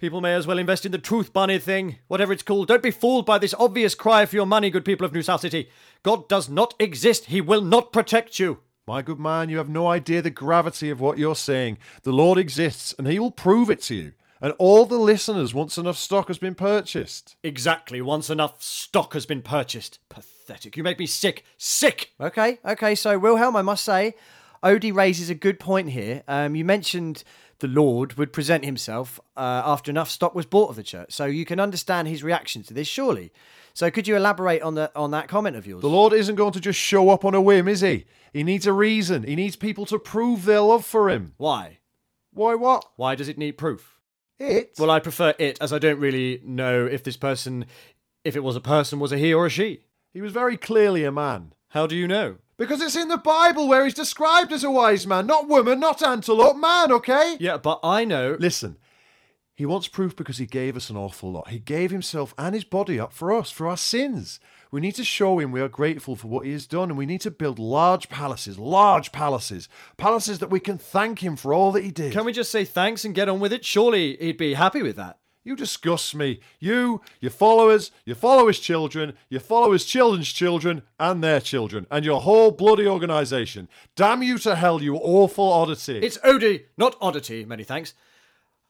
People 0.00 0.22
may 0.22 0.32
as 0.32 0.46
well 0.46 0.58
invest 0.58 0.86
in 0.86 0.92
the 0.92 0.98
Truth 0.98 1.34
Bunny 1.34 1.58
thing, 1.58 1.98
whatever 2.08 2.32
it's 2.32 2.42
called. 2.42 2.68
Don't 2.68 2.82
be 2.82 2.90
fooled 2.90 3.26
by 3.26 3.36
this 3.36 3.52
obvious 3.58 3.94
cry 3.94 4.24
for 4.24 4.34
your 4.34 4.46
money, 4.46 4.70
good 4.70 4.82
people 4.86 5.04
of 5.04 5.12
New 5.12 5.20
South 5.20 5.42
City. 5.42 5.68
God 6.02 6.26
does 6.26 6.48
not 6.48 6.72
exist. 6.80 7.26
He 7.26 7.42
will 7.42 7.60
not 7.60 7.92
protect 7.92 8.38
you. 8.38 8.60
My 8.86 9.02
good 9.02 9.20
man, 9.20 9.50
you 9.50 9.58
have 9.58 9.68
no 9.68 9.88
idea 9.88 10.22
the 10.22 10.30
gravity 10.30 10.88
of 10.88 11.02
what 11.02 11.18
you're 11.18 11.36
saying. 11.36 11.76
The 12.02 12.14
Lord 12.14 12.38
exists, 12.38 12.94
and 12.96 13.06
He 13.06 13.18
will 13.18 13.30
prove 13.30 13.68
it 13.68 13.82
to 13.82 13.94
you. 13.94 14.12
And 14.40 14.54
all 14.56 14.86
the 14.86 14.96
listeners, 14.96 15.52
once 15.52 15.76
enough 15.76 15.98
stock 15.98 16.28
has 16.28 16.38
been 16.38 16.54
purchased. 16.54 17.36
Exactly, 17.44 18.00
once 18.00 18.30
enough 18.30 18.62
stock 18.62 19.12
has 19.12 19.26
been 19.26 19.42
purchased. 19.42 19.98
Pathetic. 20.08 20.78
You 20.78 20.82
make 20.82 20.98
me 20.98 21.04
sick. 21.04 21.44
Sick! 21.58 22.14
Okay, 22.18 22.58
okay, 22.64 22.94
so 22.94 23.18
Wilhelm, 23.18 23.54
I 23.54 23.60
must 23.60 23.84
say, 23.84 24.14
Odie 24.64 24.94
raises 24.94 25.28
a 25.28 25.34
good 25.34 25.60
point 25.60 25.90
here. 25.90 26.22
Um, 26.26 26.54
you 26.54 26.64
mentioned 26.64 27.22
the 27.60 27.68
Lord 27.68 28.14
would 28.14 28.32
present 28.32 28.64
himself 28.64 29.20
uh, 29.36 29.62
after 29.64 29.90
enough 29.90 30.10
stock 30.10 30.34
was 30.34 30.46
bought 30.46 30.70
of 30.70 30.76
the 30.76 30.82
church. 30.82 31.12
So 31.12 31.26
you 31.26 31.44
can 31.44 31.60
understand 31.60 32.08
his 32.08 32.22
reaction 32.22 32.62
to 32.64 32.74
this, 32.74 32.88
surely. 32.88 33.32
So 33.72 33.90
could 33.90 34.08
you 34.08 34.16
elaborate 34.16 34.62
on 34.62 34.74
the 34.74 34.90
on 34.96 35.12
that 35.12 35.28
comment 35.28 35.56
of 35.56 35.66
yours? 35.66 35.82
The 35.82 35.88
Lord 35.88 36.12
isn't 36.12 36.34
going 36.34 36.52
to 36.52 36.60
just 36.60 36.78
show 36.78 37.10
up 37.10 37.24
on 37.24 37.34
a 37.34 37.40
whim, 37.40 37.68
is 37.68 37.80
He? 37.80 38.06
He 38.32 38.42
needs 38.42 38.66
a 38.66 38.72
reason. 38.72 39.22
He 39.22 39.36
needs 39.36 39.56
people 39.56 39.86
to 39.86 39.98
prove 39.98 40.44
their 40.44 40.60
love 40.60 40.84
for 40.84 41.08
Him. 41.08 41.34
Why? 41.36 41.78
Why 42.32 42.54
what? 42.54 42.84
Why 42.96 43.14
does 43.14 43.28
it 43.28 43.38
need 43.38 43.52
proof? 43.52 44.00
It? 44.38 44.72
Well, 44.78 44.90
I 44.90 45.00
prefer 45.00 45.34
it, 45.38 45.58
as 45.60 45.72
I 45.72 45.78
don't 45.78 46.00
really 46.00 46.40
know 46.44 46.86
if 46.86 47.04
this 47.04 47.16
person, 47.16 47.66
if 48.24 48.36
it 48.36 48.42
was 48.42 48.56
a 48.56 48.60
person, 48.60 48.98
was 48.98 49.12
a 49.12 49.18
he 49.18 49.34
or 49.34 49.46
a 49.46 49.50
she. 49.50 49.84
He 50.12 50.20
was 50.20 50.32
very 50.32 50.56
clearly 50.56 51.04
a 51.04 51.12
man. 51.12 51.52
How 51.68 51.86
do 51.86 51.94
you 51.94 52.08
know? 52.08 52.36
Because 52.60 52.82
it's 52.82 52.94
in 52.94 53.08
the 53.08 53.16
Bible 53.16 53.68
where 53.68 53.84
he's 53.84 53.94
described 53.94 54.52
as 54.52 54.62
a 54.62 54.70
wise 54.70 55.06
man, 55.06 55.26
not 55.26 55.48
woman, 55.48 55.80
not 55.80 56.02
antelope, 56.02 56.58
man, 56.58 56.92
okay? 56.92 57.38
Yeah, 57.40 57.56
but 57.56 57.80
I 57.82 58.04
know. 58.04 58.36
Listen, 58.38 58.76
he 59.54 59.64
wants 59.64 59.88
proof 59.88 60.14
because 60.14 60.36
he 60.36 60.44
gave 60.44 60.76
us 60.76 60.90
an 60.90 60.96
awful 60.98 61.32
lot. 61.32 61.48
He 61.48 61.58
gave 61.58 61.90
himself 61.90 62.34
and 62.36 62.54
his 62.54 62.64
body 62.64 63.00
up 63.00 63.14
for 63.14 63.32
us, 63.32 63.50
for 63.50 63.66
our 63.66 63.78
sins. 63.78 64.40
We 64.70 64.82
need 64.82 64.94
to 64.96 65.04
show 65.04 65.38
him 65.38 65.52
we 65.52 65.62
are 65.62 65.70
grateful 65.70 66.16
for 66.16 66.28
what 66.28 66.44
he 66.44 66.52
has 66.52 66.66
done, 66.66 66.90
and 66.90 66.98
we 66.98 67.06
need 67.06 67.22
to 67.22 67.30
build 67.30 67.58
large 67.58 68.10
palaces, 68.10 68.58
large 68.58 69.10
palaces, 69.10 69.66
palaces 69.96 70.38
that 70.40 70.50
we 70.50 70.60
can 70.60 70.76
thank 70.76 71.24
him 71.24 71.36
for 71.36 71.54
all 71.54 71.72
that 71.72 71.82
he 71.82 71.90
did. 71.90 72.12
Can 72.12 72.26
we 72.26 72.32
just 72.32 72.52
say 72.52 72.66
thanks 72.66 73.06
and 73.06 73.14
get 73.14 73.30
on 73.30 73.40
with 73.40 73.54
it? 73.54 73.64
Surely 73.64 74.18
he'd 74.18 74.36
be 74.36 74.52
happy 74.52 74.82
with 74.82 74.96
that. 74.96 75.18
You 75.42 75.56
disgust 75.56 76.14
me. 76.14 76.40
You, 76.58 77.00
your 77.20 77.30
followers, 77.30 77.90
your 78.04 78.16
followers' 78.16 78.58
children, 78.58 79.14
your 79.30 79.40
followers' 79.40 79.86
children's 79.86 80.30
children, 80.30 80.82
and 80.98 81.24
their 81.24 81.40
children, 81.40 81.86
and 81.90 82.04
your 82.04 82.20
whole 82.20 82.50
bloody 82.50 82.86
organisation. 82.86 83.68
Damn 83.96 84.22
you 84.22 84.36
to 84.38 84.54
hell, 84.54 84.82
you 84.82 84.96
awful 84.96 85.50
oddity. 85.50 85.98
It's 85.98 86.18
Odie, 86.18 86.64
not 86.76 86.96
oddity, 87.00 87.44
many 87.46 87.64
thanks. 87.64 87.94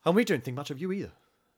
And 0.04 0.14
we 0.14 0.24
don't 0.24 0.44
think 0.44 0.56
much 0.56 0.70
of 0.70 0.80
you 0.80 0.92
either. 0.92 1.12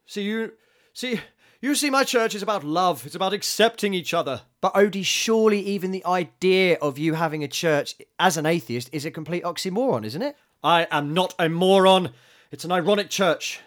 See, 0.06 0.22
you. 0.22 0.52
See. 0.94 1.20
You 1.60 1.76
see, 1.76 1.90
my 1.90 2.02
church 2.02 2.34
is 2.34 2.42
about 2.42 2.64
love. 2.64 3.06
It's 3.06 3.14
about 3.14 3.32
accepting 3.32 3.94
each 3.94 4.12
other. 4.12 4.42
But 4.60 4.74
Odie, 4.74 5.04
surely 5.04 5.60
even 5.60 5.92
the 5.92 6.04
idea 6.04 6.76
of 6.82 6.98
you 6.98 7.14
having 7.14 7.44
a 7.44 7.48
church 7.48 7.94
as 8.18 8.36
an 8.36 8.46
atheist 8.46 8.90
is 8.92 9.04
a 9.04 9.12
complete 9.12 9.44
oxymoron, 9.44 10.04
isn't 10.04 10.22
it? 10.22 10.36
I 10.64 10.88
am 10.90 11.14
not 11.14 11.36
a 11.38 11.48
moron. 11.48 12.10
It's 12.50 12.64
an 12.64 12.72
ironic 12.72 13.10
church. 13.10 13.60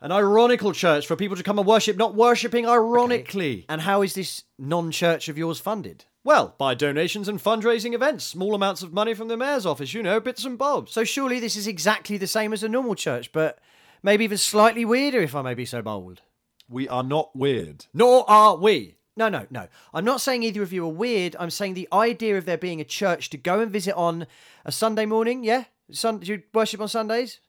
An 0.00 0.12
ironical 0.12 0.72
church 0.72 1.06
for 1.06 1.16
people 1.16 1.36
to 1.36 1.42
come 1.42 1.58
and 1.58 1.66
worship, 1.66 1.96
not 1.96 2.14
worshipping 2.14 2.66
ironically. 2.68 3.64
And 3.68 3.80
how 3.80 4.02
is 4.02 4.12
this 4.14 4.44
non 4.58 4.90
church 4.90 5.28
of 5.28 5.38
yours 5.38 5.58
funded? 5.58 6.04
Well, 6.22 6.54
by 6.58 6.74
donations 6.74 7.28
and 7.28 7.38
fundraising 7.42 7.94
events, 7.94 8.24
small 8.24 8.54
amounts 8.54 8.82
of 8.82 8.92
money 8.92 9.14
from 9.14 9.28
the 9.28 9.36
mayor's 9.36 9.64
office, 9.64 9.94
you 9.94 10.02
know, 10.02 10.20
bits 10.20 10.44
and 10.44 10.58
bobs. 10.58 10.92
So 10.92 11.04
surely 11.04 11.40
this 11.40 11.56
is 11.56 11.66
exactly 11.66 12.18
the 12.18 12.26
same 12.26 12.52
as 12.52 12.62
a 12.62 12.68
normal 12.68 12.94
church, 12.94 13.32
but 13.32 13.58
maybe 14.02 14.24
even 14.24 14.36
slightly 14.36 14.84
weirder, 14.84 15.20
if 15.22 15.34
I 15.34 15.42
may 15.42 15.54
be 15.54 15.64
so 15.64 15.80
bold. 15.82 16.20
we 16.68 16.88
are 16.88 17.04
not 17.04 17.34
weird. 17.34 17.86
Nor 17.94 18.28
are 18.28 18.56
we. 18.56 18.96
No, 19.16 19.30
no, 19.30 19.46
no. 19.50 19.68
I'm 19.94 20.04
not 20.04 20.20
saying 20.20 20.42
either 20.42 20.62
of 20.62 20.74
you 20.74 20.84
are 20.84 20.92
weird. 20.92 21.36
I'm 21.38 21.48
saying 21.48 21.72
the 21.72 21.88
idea 21.90 22.36
of 22.36 22.44
there 22.44 22.58
being 22.58 22.82
a 22.82 22.84
church 22.84 23.30
to 23.30 23.38
go 23.38 23.60
and 23.60 23.70
visit 23.70 23.94
on 23.94 24.26
a 24.64 24.72
Sunday 24.72 25.06
morning, 25.06 25.42
yeah? 25.42 25.64
Sun- 25.90 26.18
do 26.18 26.32
you 26.32 26.42
worship 26.52 26.82
on 26.82 26.88
Sundays? 26.88 27.40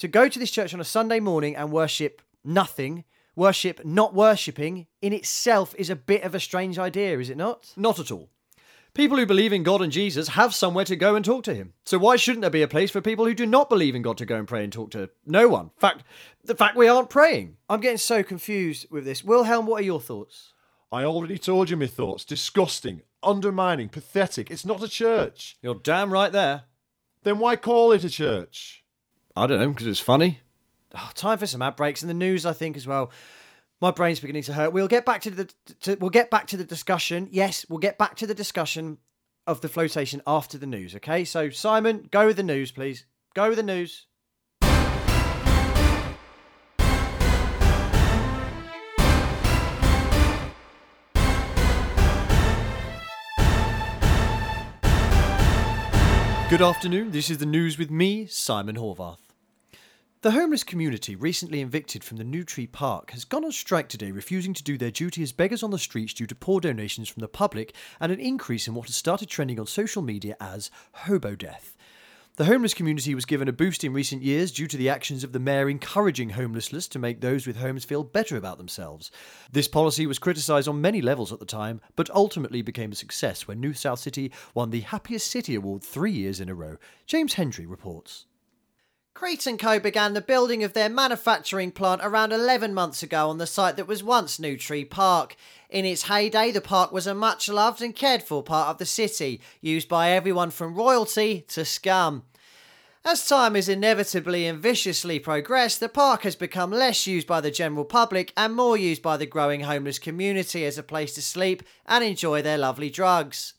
To 0.00 0.08
go 0.08 0.30
to 0.30 0.38
this 0.38 0.50
church 0.50 0.72
on 0.72 0.80
a 0.80 0.84
Sunday 0.84 1.20
morning 1.20 1.54
and 1.54 1.70
worship 1.70 2.22
nothing, 2.42 3.04
worship 3.36 3.84
not 3.84 4.14
worshipping, 4.14 4.86
in 5.02 5.12
itself 5.12 5.74
is 5.76 5.90
a 5.90 5.96
bit 5.96 6.22
of 6.22 6.34
a 6.34 6.40
strange 6.40 6.78
idea, 6.78 7.18
is 7.18 7.28
it 7.28 7.36
not? 7.36 7.74
Not 7.76 7.98
at 7.98 8.10
all. 8.10 8.30
People 8.94 9.18
who 9.18 9.26
believe 9.26 9.52
in 9.52 9.62
God 9.62 9.82
and 9.82 9.92
Jesus 9.92 10.28
have 10.28 10.54
somewhere 10.54 10.86
to 10.86 10.96
go 10.96 11.16
and 11.16 11.22
talk 11.22 11.44
to 11.44 11.54
Him. 11.54 11.74
So 11.84 11.98
why 11.98 12.16
shouldn't 12.16 12.40
there 12.40 12.50
be 12.50 12.62
a 12.62 12.66
place 12.66 12.90
for 12.90 13.02
people 13.02 13.26
who 13.26 13.34
do 13.34 13.44
not 13.44 13.68
believe 13.68 13.94
in 13.94 14.00
God 14.00 14.16
to 14.16 14.24
go 14.24 14.36
and 14.36 14.48
pray 14.48 14.64
and 14.64 14.72
talk 14.72 14.90
to 14.92 15.10
no 15.26 15.48
one? 15.48 15.70
Fact, 15.76 16.02
the 16.42 16.56
fact 16.56 16.78
we 16.78 16.88
aren't 16.88 17.10
praying. 17.10 17.58
I'm 17.68 17.82
getting 17.82 17.98
so 17.98 18.22
confused 18.22 18.86
with 18.90 19.04
this. 19.04 19.22
Wilhelm, 19.22 19.66
what 19.66 19.82
are 19.82 19.84
your 19.84 20.00
thoughts? 20.00 20.54
I 20.90 21.04
already 21.04 21.36
told 21.36 21.68
you 21.68 21.76
my 21.76 21.86
thoughts. 21.86 22.24
Disgusting, 22.24 23.02
undermining, 23.22 23.90
pathetic. 23.90 24.50
It's 24.50 24.64
not 24.64 24.82
a 24.82 24.88
church. 24.88 25.58
You're 25.60 25.74
damn 25.74 26.10
right 26.10 26.32
there. 26.32 26.62
Then 27.22 27.38
why 27.38 27.56
call 27.56 27.92
it 27.92 28.02
a 28.02 28.08
church? 28.08 28.79
I 29.40 29.46
don't 29.46 29.58
know, 29.58 29.70
because 29.70 29.86
it's 29.86 29.98
funny. 29.98 30.40
Oh, 30.94 31.10
time 31.14 31.38
for 31.38 31.46
some 31.46 31.62
ad 31.62 31.74
breaks 31.74 32.02
and 32.02 32.10
the 32.10 32.14
news, 32.14 32.44
I 32.44 32.52
think, 32.52 32.76
as 32.76 32.86
well. 32.86 33.10
My 33.80 33.90
brain's 33.90 34.20
beginning 34.20 34.42
to 34.42 34.52
hurt. 34.52 34.74
We'll 34.74 34.86
get 34.86 35.06
back 35.06 35.22
to 35.22 35.30
the 35.30 35.50
to, 35.80 35.94
we'll 35.94 36.10
get 36.10 36.30
back 36.30 36.46
to 36.48 36.58
the 36.58 36.64
discussion. 36.64 37.26
Yes, 37.30 37.64
we'll 37.66 37.78
get 37.78 37.96
back 37.96 38.16
to 38.16 38.26
the 38.26 38.34
discussion 38.34 38.98
of 39.46 39.62
the 39.62 39.68
flotation 39.70 40.20
after 40.26 40.58
the 40.58 40.66
news. 40.66 40.94
Okay, 40.94 41.24
so 41.24 41.48
Simon, 41.48 42.06
go 42.10 42.26
with 42.26 42.36
the 42.36 42.42
news, 42.42 42.70
please. 42.70 43.06
Go 43.32 43.48
with 43.48 43.56
the 43.56 43.62
news. 43.62 44.08
Good 56.50 56.60
afternoon. 56.60 57.12
This 57.12 57.30
is 57.30 57.38
the 57.38 57.46
news 57.46 57.78
with 57.78 57.90
me, 57.90 58.26
Simon 58.26 58.76
Horvath. 58.76 59.29
The 60.22 60.32
homeless 60.32 60.64
community, 60.64 61.16
recently 61.16 61.62
evicted 61.62 62.04
from 62.04 62.18
the 62.18 62.24
New 62.24 62.44
Tree 62.44 62.66
Park, 62.66 63.12
has 63.12 63.24
gone 63.24 63.42
on 63.42 63.52
strike 63.52 63.88
today, 63.88 64.10
refusing 64.10 64.52
to 64.52 64.62
do 64.62 64.76
their 64.76 64.90
duty 64.90 65.22
as 65.22 65.32
beggars 65.32 65.62
on 65.62 65.70
the 65.70 65.78
streets 65.78 66.12
due 66.12 66.26
to 66.26 66.34
poor 66.34 66.60
donations 66.60 67.08
from 67.08 67.22
the 67.22 67.26
public 67.28 67.74
and 68.00 68.12
an 68.12 68.20
increase 68.20 68.68
in 68.68 68.74
what 68.74 68.88
has 68.88 68.94
started 68.94 69.30
trending 69.30 69.58
on 69.58 69.66
social 69.66 70.02
media 70.02 70.36
as 70.38 70.70
hobo 70.92 71.34
death. 71.34 71.74
The 72.36 72.44
homeless 72.44 72.74
community 72.74 73.14
was 73.14 73.24
given 73.24 73.48
a 73.48 73.52
boost 73.52 73.82
in 73.82 73.94
recent 73.94 74.20
years 74.20 74.52
due 74.52 74.66
to 74.66 74.76
the 74.76 74.90
actions 74.90 75.24
of 75.24 75.32
the 75.32 75.38
mayor 75.38 75.70
encouraging 75.70 76.28
homelessness 76.28 76.86
to 76.88 76.98
make 76.98 77.22
those 77.22 77.46
with 77.46 77.56
homes 77.56 77.86
feel 77.86 78.04
better 78.04 78.36
about 78.36 78.58
themselves. 78.58 79.10
This 79.50 79.68
policy 79.68 80.06
was 80.06 80.18
criticised 80.18 80.68
on 80.68 80.82
many 80.82 81.00
levels 81.00 81.32
at 81.32 81.40
the 81.40 81.46
time, 81.46 81.80
but 81.96 82.10
ultimately 82.10 82.60
became 82.60 82.92
a 82.92 82.94
success 82.94 83.48
when 83.48 83.58
New 83.58 83.72
South 83.72 84.00
City 84.00 84.30
won 84.52 84.68
the 84.68 84.80
Happiest 84.80 85.30
City 85.30 85.54
Award 85.54 85.82
three 85.82 86.12
years 86.12 86.42
in 86.42 86.50
a 86.50 86.54
row. 86.54 86.76
James 87.06 87.32
Hendry 87.32 87.64
reports. 87.64 88.26
Crete 89.20 89.46
& 89.56 89.58
Co 89.58 89.78
began 89.78 90.14
the 90.14 90.22
building 90.22 90.64
of 90.64 90.72
their 90.72 90.88
manufacturing 90.88 91.72
plant 91.72 92.00
around 92.02 92.32
11 92.32 92.72
months 92.72 93.02
ago 93.02 93.28
on 93.28 93.36
the 93.36 93.46
site 93.46 93.76
that 93.76 93.86
was 93.86 94.02
once 94.02 94.40
New 94.40 94.56
Tree 94.56 94.82
Park. 94.82 95.36
In 95.68 95.84
its 95.84 96.04
heyday, 96.04 96.50
the 96.50 96.62
park 96.62 96.90
was 96.90 97.06
a 97.06 97.14
much 97.14 97.46
loved 97.46 97.82
and 97.82 97.94
cared 97.94 98.22
for 98.22 98.42
part 98.42 98.70
of 98.70 98.78
the 98.78 98.86
city, 98.86 99.42
used 99.60 99.90
by 99.90 100.08
everyone 100.08 100.50
from 100.50 100.74
royalty 100.74 101.44
to 101.48 101.66
scum. 101.66 102.22
As 103.04 103.28
time 103.28 103.56
has 103.56 103.68
inevitably 103.68 104.46
and 104.46 104.58
viciously 104.58 105.18
progressed, 105.18 105.80
the 105.80 105.90
park 105.90 106.22
has 106.22 106.34
become 106.34 106.70
less 106.70 107.06
used 107.06 107.26
by 107.26 107.42
the 107.42 107.50
general 107.50 107.84
public 107.84 108.32
and 108.38 108.54
more 108.54 108.78
used 108.78 109.02
by 109.02 109.18
the 109.18 109.26
growing 109.26 109.64
homeless 109.64 109.98
community 109.98 110.64
as 110.64 110.78
a 110.78 110.82
place 110.82 111.12
to 111.16 111.20
sleep 111.20 111.62
and 111.84 112.02
enjoy 112.02 112.40
their 112.40 112.56
lovely 112.56 112.88
drugs. 112.88 113.52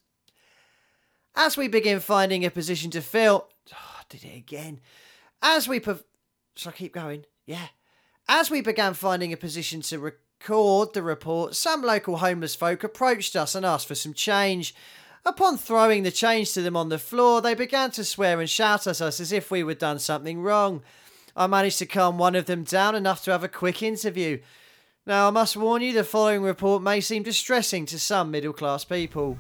As 1.36 1.56
we 1.56 1.68
begin 1.68 2.00
finding 2.00 2.44
a 2.44 2.50
position 2.50 2.89
to 2.89 3.01
fill, 3.01 3.48
oh, 3.72 4.00
did 4.10 4.24
it 4.24 4.36
again. 4.36 4.82
As 5.41 5.67
we, 5.67 5.81
shall 5.81 6.71
I 6.71 6.71
keep 6.71 6.93
going? 6.93 7.25
Yeah. 7.45 7.67
As 8.27 8.51
we 8.51 8.62
began 8.62 8.93
finding 8.93 9.33
a 9.33 9.38
position 9.38 9.81
to 9.81 10.00
record 10.00 10.93
the 10.93 11.03
report, 11.03 11.55
some 11.55 11.81
local 11.81 12.17
homeless 12.17 12.55
folk 12.55 12.83
approached 12.83 13.36
us 13.36 13.55
and 13.55 13.65
asked 13.65 13.88
for 13.88 13.95
some 13.95 14.13
change. 14.13 14.75
Upon 15.25 15.57
throwing 15.57 16.03
the 16.03 16.12
change 16.12 16.53
to 16.53 16.62
them 16.62 16.75
on 16.75 16.89
the 16.89 16.98
floor, 16.98 17.41
they 17.41 17.53
began 17.53 17.91
to 17.91 18.03
swear 18.03 18.39
and 18.39 18.50
shout 18.50 18.88
at 18.88 19.01
us 19.01 19.19
as 19.19 19.31
if 19.31 19.51
we 19.51 19.63
had 19.63 19.77
done 19.77 20.00
something 20.00 20.41
wrong. 20.41 20.81
I 21.36 21.48
managed 21.48 21.79
to 21.79 21.86
calm 21.86 22.17
one 22.17 22.36
of 22.36 22.45
them 22.45 22.63
down 22.63 22.95
enough 22.95 23.24
to 23.24 23.31
have 23.31 23.43
a 23.43 23.48
quick 23.48 23.83
interview. 23.83 24.39
Now, 25.05 25.27
I 25.27 25.31
must 25.31 25.57
warn 25.57 25.81
you, 25.81 25.93
the 25.93 26.03
following 26.03 26.41
report 26.43 26.83
may 26.83 27.01
seem 27.01 27.24
distressing 27.24 27.86
to 27.88 28.00
some 28.00 28.31
middle 28.31 28.53
class 28.53 28.83
people. 28.83 29.38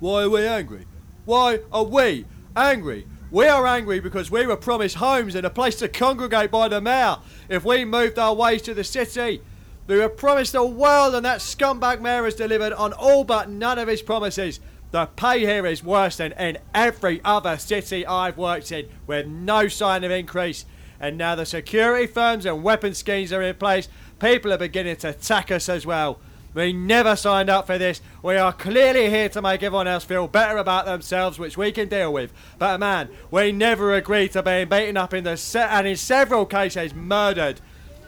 Why 0.00 0.22
are 0.22 0.30
we 0.30 0.46
angry? 0.46 0.86
Why 1.24 1.60
are 1.72 1.84
we 1.84 2.26
angry? 2.56 3.06
We 3.30 3.46
are 3.46 3.66
angry 3.66 4.00
because 4.00 4.30
we 4.30 4.46
were 4.46 4.56
promised 4.56 4.96
homes 4.96 5.34
and 5.34 5.46
a 5.46 5.50
place 5.50 5.76
to 5.76 5.88
congregate 5.88 6.50
by 6.50 6.68
the 6.68 6.80
mayor 6.80 7.18
if 7.50 7.62
we 7.62 7.84
moved 7.84 8.18
our 8.18 8.34
ways 8.34 8.62
to 8.62 8.72
the 8.72 8.84
city. 8.84 9.42
We 9.86 9.98
were 9.98 10.08
promised 10.08 10.54
a 10.54 10.64
world 10.64 11.14
and 11.14 11.26
that 11.26 11.40
scumbag 11.40 12.00
mayor 12.00 12.24
has 12.24 12.34
delivered 12.34 12.72
on 12.72 12.94
all 12.94 13.24
but 13.24 13.50
none 13.50 13.78
of 13.78 13.86
his 13.86 14.00
promises. 14.00 14.60
The 14.92 15.06
pay 15.06 15.40
here 15.40 15.66
is 15.66 15.84
worse 15.84 16.16
than 16.16 16.32
in 16.32 16.56
every 16.74 17.20
other 17.22 17.58
city 17.58 18.06
I've 18.06 18.38
worked 18.38 18.72
in, 18.72 18.88
with 19.06 19.26
no 19.26 19.68
sign 19.68 20.04
of 20.04 20.10
increase. 20.10 20.64
And 20.98 21.18
now 21.18 21.34
the 21.34 21.44
security 21.44 22.06
firms 22.06 22.46
and 22.46 22.62
weapon 22.62 22.94
schemes 22.94 23.30
are 23.30 23.42
in 23.42 23.56
place, 23.56 23.88
people 24.18 24.54
are 24.54 24.58
beginning 24.58 24.96
to 24.96 25.10
attack 25.10 25.50
us 25.50 25.68
as 25.68 25.84
well. 25.84 26.18
We 26.54 26.72
never 26.72 27.14
signed 27.14 27.50
up 27.50 27.66
for 27.66 27.78
this. 27.78 28.00
We 28.22 28.36
are 28.36 28.52
clearly 28.52 29.10
here 29.10 29.28
to 29.30 29.42
make 29.42 29.62
everyone 29.62 29.86
else 29.86 30.04
feel 30.04 30.26
better 30.26 30.56
about 30.56 30.86
themselves, 30.86 31.38
which 31.38 31.56
we 31.56 31.72
can 31.72 31.88
deal 31.88 32.12
with. 32.12 32.32
But 32.58 32.80
man, 32.80 33.08
we 33.30 33.52
never 33.52 33.94
agreed 33.94 34.32
to 34.32 34.42
being 34.42 34.68
beaten 34.68 34.96
up 34.96 35.14
in 35.14 35.24
the 35.24 35.36
set 35.36 35.70
and 35.70 35.86
in 35.86 35.96
several 35.96 36.46
cases 36.46 36.94
murdered. 36.94 37.60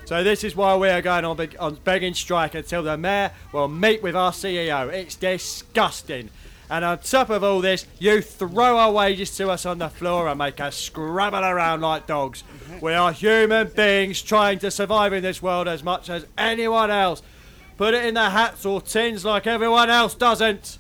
So 0.07 0.25
this 0.25 0.43
is 0.43 0.57
why 0.57 0.77
we 0.77 0.89
are 0.89 1.03
going 1.03 1.25
on, 1.25 1.37
be- 1.37 1.57
on 1.59 1.77
begging 1.85 2.15
strike 2.15 2.55
until 2.55 2.83
the 2.83 2.97
mayor 2.97 3.31
will 3.53 3.69
meet 3.69 4.03
with 4.03 4.17
our 4.17 4.33
CEO. 4.33 4.93
It's 4.93 5.15
disgusting. 5.15 6.31
And 6.69 6.85
on 6.85 6.99
top 6.99 7.31
of 7.31 7.45
all 7.45 7.61
this, 7.61 7.85
you 7.99 8.21
throw 8.21 8.79
our 8.79 8.93
wages 8.93 9.37
to 9.37 9.51
us 9.51 9.67
on 9.67 9.79
the 9.79 9.89
floor 9.89 10.29
and 10.29 10.39
make 10.39 10.61
us 10.61 10.77
scrabble 10.77 11.45
around 11.45 11.81
like 11.81 12.07
dogs. 12.07 12.45
We 12.81 12.95
are 12.95 13.13
human 13.13 13.69
beings 13.69 14.23
trying 14.23 14.61
to 14.61 14.71
survive 14.71 15.13
in 15.13 15.23
this 15.23 15.43
world 15.43 15.69
as 15.69 15.83
much 15.83 16.09
as 16.09 16.27
anyone 16.39 16.91
else. 16.91 17.23
Put 17.81 17.95
it 17.95 18.05
in 18.05 18.13
the 18.13 18.29
hats 18.29 18.67
or 18.67 18.83
tins 18.83 19.25
like 19.25 19.47
everyone 19.47 19.89
else 19.89 20.15
doesn't. 20.15 20.79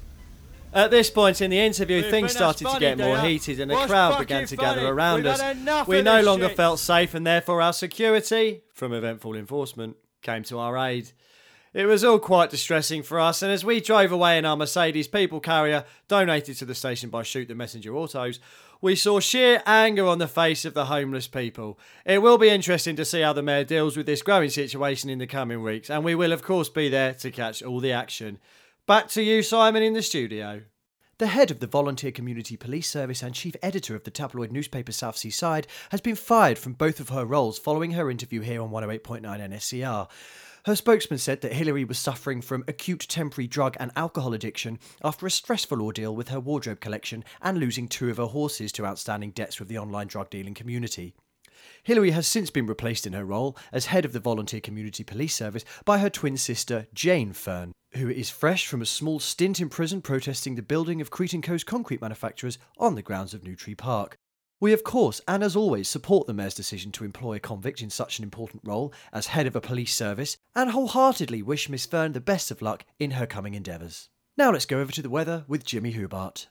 At 0.75 0.91
this 0.91 1.09
point 1.09 1.41
in 1.41 1.51
the 1.51 1.59
interview, 1.59 2.03
You 2.03 2.11
things 2.11 2.33
started 2.33 2.69
to 2.69 2.79
get 2.79 2.99
more 2.99 3.19
heated 3.19 3.59
and 3.59 3.73
a 3.73 3.87
crowd 3.87 4.19
began 4.19 4.47
to 4.47 4.55
funny? 4.55 4.69
gather 4.69 4.87
around 4.87 5.23
We've 5.23 5.33
us. 5.33 5.89
We 5.89 6.03
no 6.03 6.21
longer 6.21 6.49
shit. 6.49 6.59
felt 6.59 6.79
safe, 6.79 7.15
and 7.15 7.27
therefore 7.27 7.63
our 7.63 7.73
security, 7.73 8.65
from 8.75 8.93
eventful 8.93 9.35
enforcement, 9.35 9.97
came 10.21 10.43
to 10.43 10.59
our 10.59 10.77
aid. 10.77 11.13
It 11.73 11.87
was 11.87 12.05
all 12.05 12.19
quite 12.19 12.51
distressing 12.51 13.03
for 13.03 13.19
us, 13.19 13.41
and 13.41 13.51
as 13.51 13.65
we 13.65 13.81
drove 13.81 14.13
away 14.13 14.37
in 14.37 14.45
our 14.45 14.57
Mercedes 14.59 15.09
people 15.09 15.41
carrier, 15.41 15.87
donated 16.07 16.59
to 16.59 16.67
the 16.67 16.75
station 16.75 17.09
by 17.09 17.23
Shoot 17.23 17.49
the 17.49 17.55
Messenger 17.55 17.97
Autos, 17.97 18.41
we 18.81 18.97
saw 18.97 19.21
sheer 19.21 19.63
anger 19.67 20.07
on 20.07 20.19
the 20.19 20.29
face 20.29 20.65
of 20.65 20.75
the 20.75 20.87
homeless 20.87 21.29
people. 21.29 21.79
It 22.05 22.23
will 22.23 22.39
be 22.39 22.49
interesting 22.49 22.97
to 22.97 23.05
see 23.05 23.21
how 23.21 23.33
the 23.33 23.43
Mayor 23.43 23.65
deals 23.65 23.97
with 23.97 24.07
this 24.07 24.23
growing 24.23 24.51
situation 24.51 25.11
in 25.11 25.19
the 25.19 25.27
coming 25.27 25.63
weeks, 25.63 25.91
and 25.91 26.05
we 26.05 26.15
will, 26.15 26.33
of 26.33 26.43
course, 26.43 26.69
be 26.69 26.89
there 26.89 27.15
to 27.15 27.31
catch 27.31 27.63
all 27.63 27.81
the 27.81 27.93
action. 27.93 28.39
Back 28.87 29.09
to 29.11 29.23
you, 29.23 29.43
Simon, 29.43 29.83
in 29.83 29.93
the 29.93 30.03
studio. 30.03 30.63
The 31.19 31.27
head 31.27 31.51
of 31.51 31.61
the 31.61 31.67
Volunteer 31.67 32.13
Community 32.13 32.57
Police 32.57 32.89
Service 32.89 33.23
and 33.23 33.35
chief 33.35 33.55
editor 33.63 33.95
of 33.95 34.05
the 34.05 34.11
tabloid 34.11 34.51
newspaper 34.51 34.93
South 34.93 35.19
Sea 35.19 35.29
Side 35.29 35.67
has 35.91 36.01
been 36.01 36.17
fired 36.17 36.59
from 36.59 36.73
both 36.73 36.99
of 36.99 37.11
her 37.11 37.27
roles 37.27 37.59
following 37.59 37.91
her 37.91 38.11
interview 38.11 38.41
here 38.41 38.63
on 38.63 38.71
108.9 38.71 39.21
NSCR. 39.23 40.09
Her 40.67 40.77
spokesman 40.77 41.19
said 41.19 41.41
that 41.41 41.55
Hillary 41.55 41.85
was 41.85 41.99
suffering 41.99 42.43
from 42.43 42.65
acute 42.69 43.07
temporary 43.09 43.47
drug 43.47 43.77
and 43.81 43.91
alcohol 43.97 44.35
addiction 44.35 44.79
after 45.03 45.27
a 45.27 45.31
stressful 45.31 45.81
ordeal 45.81 46.15
with 46.15 46.29
her 46.29 46.41
wardrobe 46.41 46.81
collection 46.81 47.25
and 47.41 47.59
losing 47.59 47.89
two 47.89 48.11
of 48.11 48.19
her 48.19 48.27
horses 48.27 48.71
to 48.73 48.85
outstanding 48.85 49.31
debts 49.31 49.59
with 49.59 49.69
the 49.69 49.79
online 49.79 50.07
drug 50.07 50.29
dealing 50.29 50.55
community. 50.55 51.15
Hillary 51.83 52.11
has 52.11 52.27
since 52.27 52.51
been 52.51 52.67
replaced 52.67 53.07
in 53.07 53.15
her 53.15 53.25
role 53.25 53.57
as 53.73 53.87
head 53.87 54.05
of 54.05 54.13
the 54.13 54.21
Volunteer 54.21 54.61
Community 54.61 55.03
Police 55.03 55.35
Service 55.35 55.65
by 55.85 55.99
her 55.99 56.11
twin 56.11 56.37
sister, 56.37 56.87
Jane 56.93 57.33
Fern, 57.33 57.73
who 57.93 58.09
is 58.09 58.29
fresh 58.31 58.67
from 58.67 58.83
a 58.83 58.87
small 58.87 59.19
stint 59.19 59.61
in 59.61 59.69
prison 59.69 60.03
protesting 60.03 60.55
the 60.55 60.63
building 60.63 61.01
of 61.01 61.11
Crete 61.11 61.43
& 61.43 61.43
Co.'s 61.43 61.65
concrete 61.65 62.01
manufacturers 62.01 62.59
on 62.79 62.95
the 62.95 63.03
grounds 63.03 63.33
of 63.35 63.45
New 63.45 63.57
Tree 63.57 63.75
Park. 63.75 64.17
We, 64.61 64.75
of 64.75 64.85
course, 64.85 65.23
and 65.27 65.43
as 65.43 65.57
always, 65.57 65.89
support 65.89 66.27
the 66.27 66.35
Mayor's 66.35 66.53
decision 66.53 66.93
to 66.93 67.05
employ 67.05 67.37
a 67.37 67.41
convict 67.41 67.81
in 67.81 67.89
such 67.89 68.19
an 68.19 68.25
important 68.25 68.63
role 68.63 68.93
as 69.11 69.29
head 69.29 69.47
of 69.47 69.57
a 69.57 69.61
police 69.61 69.95
service 69.95 70.37
and 70.55 70.71
wholeheartedly 70.71 71.41
wish 71.41 71.71
Miss 71.71 71.87
Fern 71.87 72.13
the 72.13 72.21
best 72.21 72.51
of 72.51 72.61
luck 72.61 72.85
in 72.99 73.13
her 73.13 73.27
coming 73.27 73.55
endeavours. 73.55 74.11
Now 74.37 74.53
let's 74.53 74.67
go 74.67 74.79
over 74.79 74.93
to 74.93 75.01
the 75.01 75.09
weather 75.09 75.45
with 75.49 75.65
Jimmy 75.65 75.95
Hubart. 75.95 76.49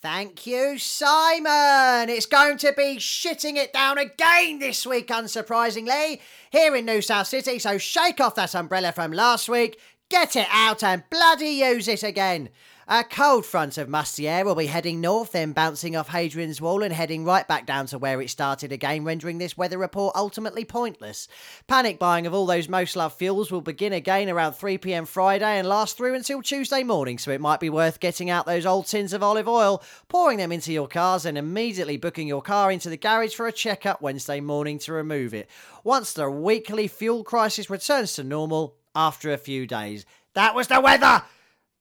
Thank 0.00 0.48
you, 0.48 0.78
Simon. 0.78 2.10
It's 2.10 2.26
going 2.26 2.58
to 2.58 2.72
be 2.72 2.96
shitting 2.96 3.54
it 3.54 3.72
down 3.72 3.98
again 3.98 4.58
this 4.58 4.84
week, 4.84 5.06
unsurprisingly, 5.06 6.18
here 6.50 6.74
in 6.74 6.86
New 6.86 7.00
South 7.00 7.28
City. 7.28 7.60
So 7.60 7.78
shake 7.78 8.20
off 8.20 8.34
that 8.34 8.56
umbrella 8.56 8.90
from 8.90 9.12
last 9.12 9.48
week, 9.48 9.78
get 10.12 10.36
it 10.36 10.48
out, 10.52 10.84
and 10.84 11.02
bloody 11.08 11.48
use 11.48 11.88
it 11.88 12.02
again. 12.02 12.50
A 12.86 13.02
cold 13.02 13.46
front 13.46 13.78
of 13.78 13.88
musty 13.88 14.28
air 14.28 14.44
will 14.44 14.54
be 14.54 14.66
heading 14.66 15.00
north, 15.00 15.32
then 15.32 15.52
bouncing 15.52 15.96
off 15.96 16.10
Hadrian's 16.10 16.60
Wall 16.60 16.82
and 16.82 16.92
heading 16.92 17.24
right 17.24 17.48
back 17.48 17.64
down 17.64 17.86
to 17.86 17.98
where 17.98 18.20
it 18.20 18.28
started 18.28 18.72
again, 18.72 19.04
rendering 19.04 19.38
this 19.38 19.56
weather 19.56 19.78
report 19.78 20.14
ultimately 20.14 20.66
pointless. 20.66 21.28
Panic 21.66 21.98
buying 21.98 22.26
of 22.26 22.34
all 22.34 22.44
those 22.44 22.68
most 22.68 22.94
loved 22.94 23.16
fuels 23.16 23.50
will 23.50 23.62
begin 23.62 23.94
again 23.94 24.28
around 24.28 24.52
3pm 24.52 25.08
Friday 25.08 25.58
and 25.58 25.66
last 25.66 25.96
through 25.96 26.14
until 26.14 26.42
Tuesday 26.42 26.82
morning, 26.82 27.16
so 27.16 27.30
it 27.30 27.40
might 27.40 27.60
be 27.60 27.70
worth 27.70 27.98
getting 27.98 28.28
out 28.28 28.44
those 28.44 28.66
old 28.66 28.86
tins 28.86 29.14
of 29.14 29.22
olive 29.22 29.48
oil, 29.48 29.82
pouring 30.08 30.36
them 30.36 30.52
into 30.52 30.74
your 30.74 30.88
cars, 30.88 31.24
and 31.24 31.38
immediately 31.38 31.96
booking 31.96 32.28
your 32.28 32.42
car 32.42 32.70
into 32.70 32.90
the 32.90 32.98
garage 32.98 33.34
for 33.34 33.46
a 33.46 33.52
checkup 33.52 34.02
Wednesday 34.02 34.40
morning 34.40 34.78
to 34.80 34.92
remove 34.92 35.32
it. 35.32 35.48
Once 35.84 36.12
the 36.12 36.30
weekly 36.30 36.86
fuel 36.86 37.24
crisis 37.24 37.70
returns 37.70 38.12
to 38.12 38.22
normal 38.22 38.76
after 38.94 39.32
a 39.32 39.38
few 39.38 39.66
days. 39.66 40.04
That 40.34 40.54
was 40.54 40.68
the 40.68 40.80
weather! 40.80 41.22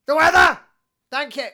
The 0.07 0.15
weather! 0.15 0.59
Thank 1.09 1.37
you. 1.37 1.47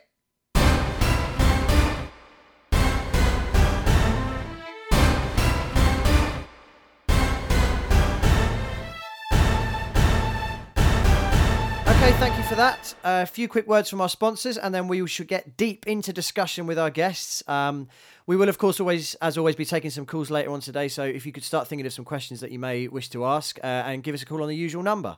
Okay, 12.08 12.20
thank 12.20 12.38
you 12.38 12.44
for 12.44 12.56
that. 12.56 12.96
A 13.04 13.26
few 13.26 13.48
quick 13.48 13.68
words 13.68 13.90
from 13.90 14.00
our 14.00 14.08
sponsors, 14.08 14.58
and 14.58 14.74
then 14.74 14.88
we 14.88 15.06
should 15.08 15.28
get 15.28 15.58
deep 15.58 15.86
into 15.88 16.14
discussion 16.14 16.66
with 16.66 16.80
our 16.80 16.90
guests. 16.90 17.44
Um, 17.50 17.90
we 18.26 18.38
will, 18.38 18.48
of 18.48 18.58
course, 18.58 18.80
always, 18.80 19.16
as 19.16 19.38
always, 19.38 19.56
be 19.56 19.66
taking 19.66 19.90
some 19.90 20.06
calls 20.06 20.30
later 20.30 20.52
on 20.52 20.62
today. 20.62 20.88
So 20.88 21.04
if 21.04 21.26
you 21.26 21.32
could 21.32 21.44
start 21.44 21.68
thinking 21.68 21.86
of 21.86 21.92
some 21.92 22.06
questions 22.06 22.40
that 22.40 22.52
you 22.52 22.60
may 22.60 22.88
wish 22.88 23.10
to 23.10 23.26
ask, 23.26 23.60
uh, 23.64 23.68
and 23.68 24.04
give 24.04 24.16
us 24.16 24.22
a 24.22 24.26
call 24.26 24.42
on 24.42 24.48
the 24.48 24.56
usual 24.56 24.84
number. 24.84 25.18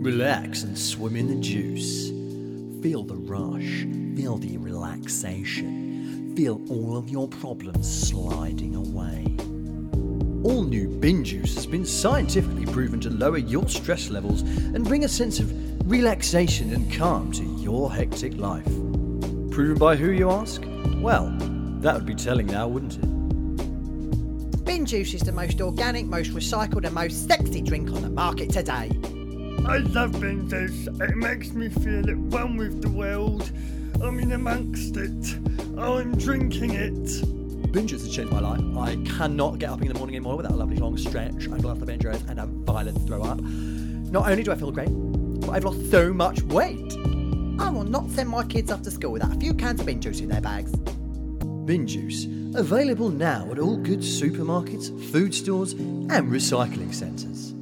Relax 0.00 0.62
and 0.62 0.78
swim 0.78 1.16
in 1.16 1.26
the 1.26 1.40
juice. 1.40 2.10
Feel 2.82 3.02
the 3.02 3.16
rush. 3.16 3.84
Feel 4.16 4.38
the 4.38 4.56
relaxation. 4.58 6.32
Feel 6.36 6.60
all 6.70 6.96
of 6.96 7.08
your 7.08 7.26
problems 7.26 8.08
sliding 8.08 8.76
away. 8.76 9.24
All 10.44 10.62
new 10.62 10.86
bin 10.88 11.24
juice 11.24 11.56
has 11.56 11.66
been 11.66 11.84
scientifically 11.84 12.66
proven 12.66 13.00
to 13.00 13.10
lower 13.10 13.38
your 13.38 13.68
stress 13.68 14.08
levels 14.08 14.42
and 14.42 14.84
bring 14.84 15.04
a 15.04 15.08
sense 15.08 15.40
of 15.40 15.50
relaxation 15.90 16.72
and 16.72 16.92
calm 16.92 17.32
to 17.32 17.42
your 17.60 17.92
hectic 17.92 18.36
life. 18.36 18.66
Proven 19.50 19.78
by 19.78 19.96
who, 19.96 20.12
you 20.12 20.30
ask? 20.30 20.62
Well, 20.98 21.28
that 21.80 21.96
would 21.96 22.06
be 22.06 22.14
telling 22.14 22.46
now, 22.46 22.68
wouldn't 22.68 22.98
it? 22.98 23.11
Bin 24.82 24.86
juice 24.88 25.14
is 25.14 25.20
the 25.20 25.30
most 25.30 25.60
organic, 25.60 26.06
most 26.06 26.32
recycled, 26.32 26.84
and 26.84 26.92
most 26.92 27.28
sexy 27.28 27.62
drink 27.62 27.88
on 27.90 28.02
the 28.02 28.10
market 28.10 28.50
today. 28.50 28.90
I 29.64 29.76
love 29.76 30.20
bin 30.20 30.48
juice. 30.48 30.88
It 30.88 31.16
makes 31.16 31.52
me 31.52 31.68
feel 31.68 32.10
at 32.10 32.16
one 32.16 32.56
with 32.56 32.82
the 32.82 32.88
world. 32.88 33.48
I'm 34.02 34.18
in 34.18 34.32
amongst 34.32 34.96
it. 34.96 35.38
Oh, 35.78 35.98
I'm 35.98 36.18
drinking 36.18 36.72
it. 36.72 37.70
Binge 37.70 37.90
juice 37.90 38.02
has 38.02 38.12
changed 38.12 38.32
my 38.32 38.40
life. 38.40 38.60
I 38.76 38.96
cannot 39.16 39.60
get 39.60 39.70
up 39.70 39.82
in 39.82 39.86
the 39.86 39.94
morning 39.94 40.16
anymore 40.16 40.38
without 40.38 40.50
a 40.50 40.56
lovely 40.56 40.78
long 40.78 40.96
stretch. 40.96 41.46
I 41.46 41.58
love 41.58 41.78
the 41.78 41.86
binges 41.86 42.28
and 42.28 42.40
a 42.40 42.46
violent 42.46 43.06
throw 43.06 43.22
up. 43.22 43.40
Not 43.40 44.28
only 44.28 44.42
do 44.42 44.50
I 44.50 44.56
feel 44.56 44.72
great, 44.72 44.90
but 45.42 45.50
I've 45.50 45.64
lost 45.64 45.92
so 45.92 46.12
much 46.12 46.42
weight. 46.42 46.92
I 47.60 47.70
will 47.70 47.84
not 47.84 48.10
send 48.10 48.30
my 48.30 48.44
kids 48.44 48.72
off 48.72 48.82
to 48.82 48.90
school 48.90 49.12
without 49.12 49.32
a 49.32 49.38
few 49.38 49.54
cans 49.54 49.78
of 49.78 49.86
bean 49.86 50.00
juice 50.00 50.18
in 50.18 50.28
their 50.28 50.40
bags. 50.40 50.72
Bin 51.64 51.86
Juice, 51.86 52.26
available 52.54 53.08
now 53.08 53.48
at 53.50 53.58
all 53.58 53.76
good 53.76 54.00
supermarkets, 54.00 54.88
food 55.10 55.34
stores, 55.34 55.72
and 55.72 56.30
recycling 56.30 56.92
centres. 56.92 57.54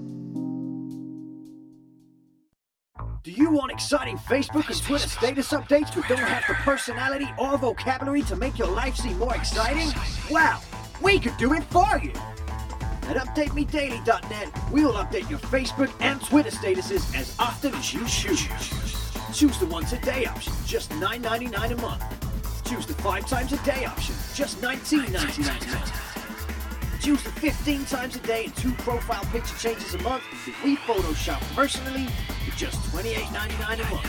Do 3.23 3.33
you 3.33 3.51
want 3.51 3.71
exciting 3.71 4.17
Facebook 4.17 4.69
and 4.69 4.83
Twitter 4.83 5.09
status 5.09 5.53
updates 5.53 5.95
but 5.95 6.09
don't 6.09 6.19
have 6.19 6.45
the 6.49 6.55
personality 6.55 7.29
or 7.39 7.59
vocabulary 7.59 8.23
to 8.23 8.37
make 8.37 8.59
your 8.59 8.69
life 8.69 8.97
seem 8.97 9.19
more 9.19 9.35
exciting? 9.35 9.91
Well, 10.31 10.63
we 11.03 11.19
could 11.19 11.37
do 11.37 11.53
it 11.53 11.65
for 11.65 12.01
you! 12.03 12.13
At 13.11 13.17
UpdateMeDaily.net, 13.17 14.73
we 14.73 14.87
will 14.87 14.95
update 14.95 15.29
your 15.29 15.39
Facebook 15.41 15.93
and 16.01 16.23
Twitter 16.23 16.51
statuses 16.51 17.15
as 17.15 17.37
often 17.39 17.75
as 17.75 17.93
you 17.93 18.07
choose. 18.07 18.49
Choose 19.35 19.59
the 19.59 19.67
once 19.67 19.93
a 19.93 19.99
day 19.99 20.25
option, 20.25 20.55
just 20.65 20.91
$9.99 20.93 21.73
a 21.73 21.77
month. 21.83 22.30
Choose 22.71 22.87
the 22.87 22.95
five 22.95 23.27
times 23.27 23.53
a 23.53 23.59
day 23.65 23.85
option, 23.85 24.15
just 24.33 24.61
$19.99. 24.61 27.01
Choose 27.01 27.21
the 27.25 27.33
15 27.33 27.85
times 27.87 28.15
a 28.15 28.21
day 28.21 28.45
and 28.45 28.55
two 28.55 28.71
profile 28.75 29.25
picture 29.33 29.57
changes 29.57 29.95
a 29.95 29.99
month 30.03 30.23
that 30.47 30.55
we 30.65 30.77
Photoshop 30.77 31.41
personally 31.57 32.07
for 32.45 32.57
just 32.57 32.81
$28.99 32.93 33.75
a 33.75 33.79
month. 33.93 34.07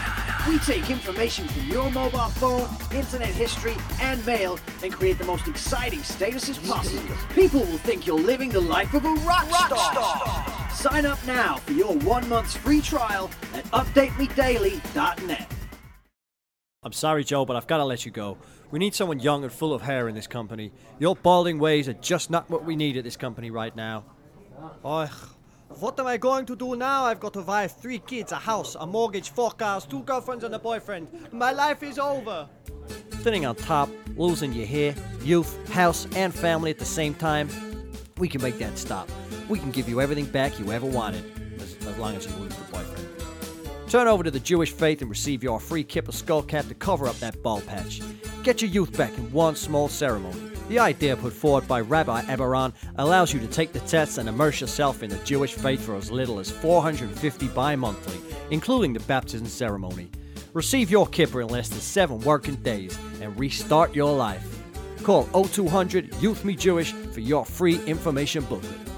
We 0.48 0.60
take 0.60 0.92
information 0.92 1.48
from 1.48 1.70
your 1.70 1.90
mobile 1.90 2.20
phone, 2.20 2.70
internet 2.96 3.30
history, 3.30 3.76
and 4.00 4.24
mail 4.28 4.60
and 4.84 4.94
create 4.94 5.18
the 5.18 5.26
most 5.26 5.48
exciting 5.48 6.02
statuses 6.02 6.64
possible. 6.70 7.16
People 7.34 7.62
will 7.62 7.80
think 7.80 8.06
you're 8.06 8.20
living 8.20 8.50
the 8.50 8.62
life 8.62 8.94
of 8.94 9.06
a 9.06 9.14
rock 9.26 9.46
star. 9.46 10.70
Sign 10.70 11.08
up 11.08 11.18
now 11.26 11.58
for 11.58 11.72
your 11.72 11.96
one 11.96 12.30
month's 12.30 12.56
free 12.56 12.82
trial 12.82 13.32
at 13.56 13.66
updatemedaily.net. 13.72 15.52
I'm 16.84 16.94
sorry, 16.94 17.24
Joe, 17.24 17.46
but 17.46 17.56
I've 17.56 17.68
got 17.68 17.78
to 17.78 17.86
let 17.86 18.08
you 18.08 18.12
go. 18.12 18.40
We 18.72 18.80
need 18.80 18.96
someone 18.96 19.20
young 19.20 19.44
and 19.44 19.54
full 19.54 19.72
of 19.72 19.84
hair 19.84 20.08
in 20.08 20.16
this 20.16 20.26
company. 20.26 20.72
Your 20.98 21.16
balding 21.16 21.60
ways 21.60 21.88
are 21.88 21.94
just 21.94 22.32
not 22.32 22.50
what 22.50 22.66
we 22.66 22.76
need 22.76 22.98
at 22.98 23.04
this 23.04 23.16
company 23.16 23.52
right 23.52 23.76
now. 23.76 24.04
Oh, 24.84 25.06
what 25.80 26.00
am 26.00 26.08
I 26.08 26.18
going 26.18 26.48
to 26.48 26.56
do 26.56 26.76
now? 26.76 27.04
I've 27.04 27.20
got 27.20 27.36
a 27.36 27.42
wife, 27.42 27.76
three 27.80 28.00
kids, 28.00 28.32
a 28.32 28.38
house, 28.38 28.74
a 28.80 28.88
mortgage, 28.88 29.30
four 29.30 29.52
cars, 29.52 29.86
two 29.86 30.02
girlfriends, 30.02 30.44
and 30.44 30.56
a 30.56 30.58
boyfriend. 30.58 31.08
My 31.32 31.52
life 31.52 31.84
is 31.84 32.00
over. 32.00 32.50
Sitting 33.22 33.46
on 33.46 33.58
top, 33.58 33.88
losing 34.16 34.52
your 34.52 34.66
hair, 34.66 34.96
youth, 35.22 35.70
house, 35.70 36.08
and 36.16 36.34
family 36.34 36.72
at 36.72 36.80
the 36.80 36.86
same 36.86 37.14
time, 37.14 37.48
we 38.18 38.28
can 38.28 38.42
make 38.42 38.58
that 38.58 38.80
stop. 38.80 39.08
We 39.50 39.60
can 39.60 39.70
give 39.70 39.88
you 39.88 40.02
everything 40.02 40.26
back 40.26 40.58
you 40.58 40.72
ever 40.72 40.88
wanted, 40.88 41.32
as, 41.62 41.76
as 41.86 41.96
long 42.00 42.16
as 42.16 42.26
you 42.26 42.34
lose 42.38 42.56
the 42.56 42.64
boyfriend. 42.72 43.11
Turn 43.92 44.08
over 44.08 44.24
to 44.24 44.32
the 44.32 44.40
Jewish 44.40 44.72
faith 44.72 45.02
and 45.02 45.10
receive 45.10 45.44
your 45.44 45.60
free 45.60 45.84
Kippur 45.84 46.14
skull 46.14 46.44
cap 46.44 46.66
to 46.70 46.74
cover 46.74 47.10
up 47.10 47.18
that 47.18 47.44
bald 47.44 47.68
patch. 47.68 48.02
Get 48.42 48.62
your 48.62 48.72
youth 48.72 48.96
back 48.98 49.12
in 49.18 49.30
one 49.34 49.54
small 49.54 49.90
ceremony. 49.90 50.40
The 50.70 50.80
idea 50.80 51.18
put 51.18 51.34
forward 51.34 51.68
by 51.68 51.82
Rabbi 51.82 52.22
Eberon 52.22 52.72
allows 52.96 53.34
you 53.34 53.42
to 53.42 53.48
take 53.48 53.74
the 53.74 53.82
test 53.82 54.18
and 54.18 54.30
immerse 54.30 54.62
yourself 54.62 55.04
in 55.04 55.10
the 55.10 55.18
Jewish 55.26 55.56
faith 55.56 55.82
for 55.82 55.98
as 55.98 56.10
little 56.10 56.40
as 56.40 56.50
450 56.50 57.50
bi-monthly, 57.50 58.18
including 58.50 58.94
the 58.94 59.02
baptism 59.02 59.48
ceremony. 59.48 60.10
Receive 60.54 60.90
your 60.90 61.06
Kippur 61.06 61.42
in 61.42 61.50
less 61.50 61.68
than 61.68 61.82
seven 61.82 62.22
working 62.22 62.56
days 62.56 62.98
and 63.22 63.38
restart 63.38 63.94
your 63.94 64.16
life. 64.16 64.64
Call 65.04 65.24
0200 65.26 66.16
Youth 66.22 66.46
Me 66.46 66.56
Jewish 66.56 66.94
for 66.94 67.20
your 67.20 67.44
free 67.44 67.84
information 67.84 68.46
booklet. 68.46 68.91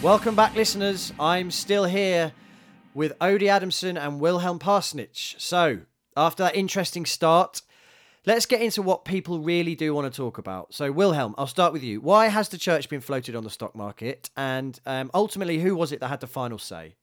Welcome 0.00 0.36
back, 0.36 0.54
listeners. 0.54 1.12
I'm 1.18 1.50
still 1.50 1.82
here 1.84 2.32
with 2.94 3.18
Odie 3.18 3.48
Adamson 3.48 3.96
and 3.96 4.20
Wilhelm 4.20 4.60
Partsnich. 4.60 5.34
So, 5.40 5.80
after 6.16 6.44
that 6.44 6.54
interesting 6.54 7.04
start, 7.04 7.62
let's 8.24 8.46
get 8.46 8.62
into 8.62 8.80
what 8.80 9.04
people 9.04 9.40
really 9.40 9.74
do 9.74 9.92
want 9.92 10.10
to 10.10 10.16
talk 10.16 10.38
about. 10.38 10.72
So, 10.72 10.92
Wilhelm, 10.92 11.34
I'll 11.36 11.48
start 11.48 11.72
with 11.72 11.82
you. 11.82 12.00
Why 12.00 12.28
has 12.28 12.48
the 12.48 12.58
church 12.58 12.88
been 12.88 13.00
floated 13.00 13.34
on 13.34 13.42
the 13.42 13.50
stock 13.50 13.74
market? 13.74 14.30
And 14.36 14.78
um, 14.86 15.10
ultimately, 15.14 15.58
who 15.58 15.74
was 15.74 15.90
it 15.90 15.98
that 15.98 16.08
had 16.08 16.20
the 16.20 16.28
final 16.28 16.58
say? 16.58 16.94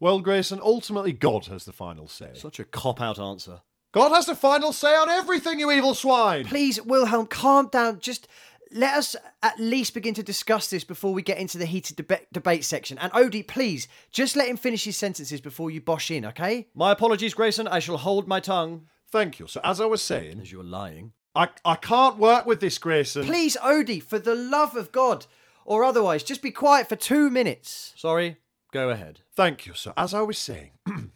Well, 0.00 0.20
Grayson, 0.20 0.60
ultimately 0.62 1.12
God 1.12 1.44
has 1.46 1.66
the 1.66 1.72
final 1.72 2.08
say. 2.08 2.30
Such 2.32 2.58
a 2.58 2.64
cop 2.64 3.02
out 3.02 3.18
answer. 3.18 3.60
God 3.92 4.12
has 4.12 4.26
the 4.26 4.34
final 4.34 4.72
say 4.72 4.96
on 4.96 5.08
everything, 5.08 5.60
you 5.60 5.70
evil 5.70 5.94
swine! 5.94 6.46
Please, 6.46 6.82
Wilhelm, 6.82 7.26
calm 7.26 7.68
down. 7.68 8.00
Just 8.00 8.26
let 8.74 8.94
us 8.96 9.14
at 9.42 9.58
least 9.60 9.94
begin 9.94 10.14
to 10.14 10.22
discuss 10.22 10.68
this 10.68 10.82
before 10.82 11.14
we 11.14 11.22
get 11.22 11.38
into 11.38 11.56
the 11.58 11.64
heated 11.64 11.96
deba- 11.96 12.26
debate 12.32 12.64
section. 12.64 12.98
And 12.98 13.12
Odie, 13.12 13.46
please, 13.46 13.86
just 14.10 14.34
let 14.34 14.48
him 14.48 14.56
finish 14.56 14.84
his 14.84 14.96
sentences 14.96 15.40
before 15.40 15.70
you 15.70 15.80
bosh 15.80 16.10
in, 16.10 16.26
okay? 16.26 16.66
My 16.74 16.90
apologies, 16.90 17.34
Grayson. 17.34 17.68
I 17.68 17.78
shall 17.78 17.96
hold 17.98 18.26
my 18.26 18.40
tongue. 18.40 18.88
Thank 19.10 19.38
you. 19.38 19.46
So, 19.46 19.60
as 19.62 19.80
I 19.80 19.86
was 19.86 20.02
saying, 20.02 20.40
As 20.40 20.50
you're 20.50 20.64
lying. 20.64 21.12
I, 21.36 21.48
I 21.64 21.76
can't 21.76 22.18
work 22.18 22.46
with 22.46 22.58
this, 22.60 22.78
Grayson. 22.78 23.24
Please, 23.24 23.56
Odie, 23.62 24.02
for 24.02 24.18
the 24.18 24.34
love 24.34 24.74
of 24.76 24.90
God, 24.90 25.26
or 25.64 25.84
otherwise, 25.84 26.24
just 26.24 26.42
be 26.42 26.50
quiet 26.50 26.88
for 26.88 26.96
two 26.96 27.30
minutes. 27.30 27.92
Sorry, 27.96 28.38
go 28.72 28.90
ahead. 28.90 29.20
Thank 29.36 29.66
you. 29.66 29.74
So, 29.74 29.92
as 29.96 30.14
I 30.14 30.22
was 30.22 30.36
saying, 30.36 30.72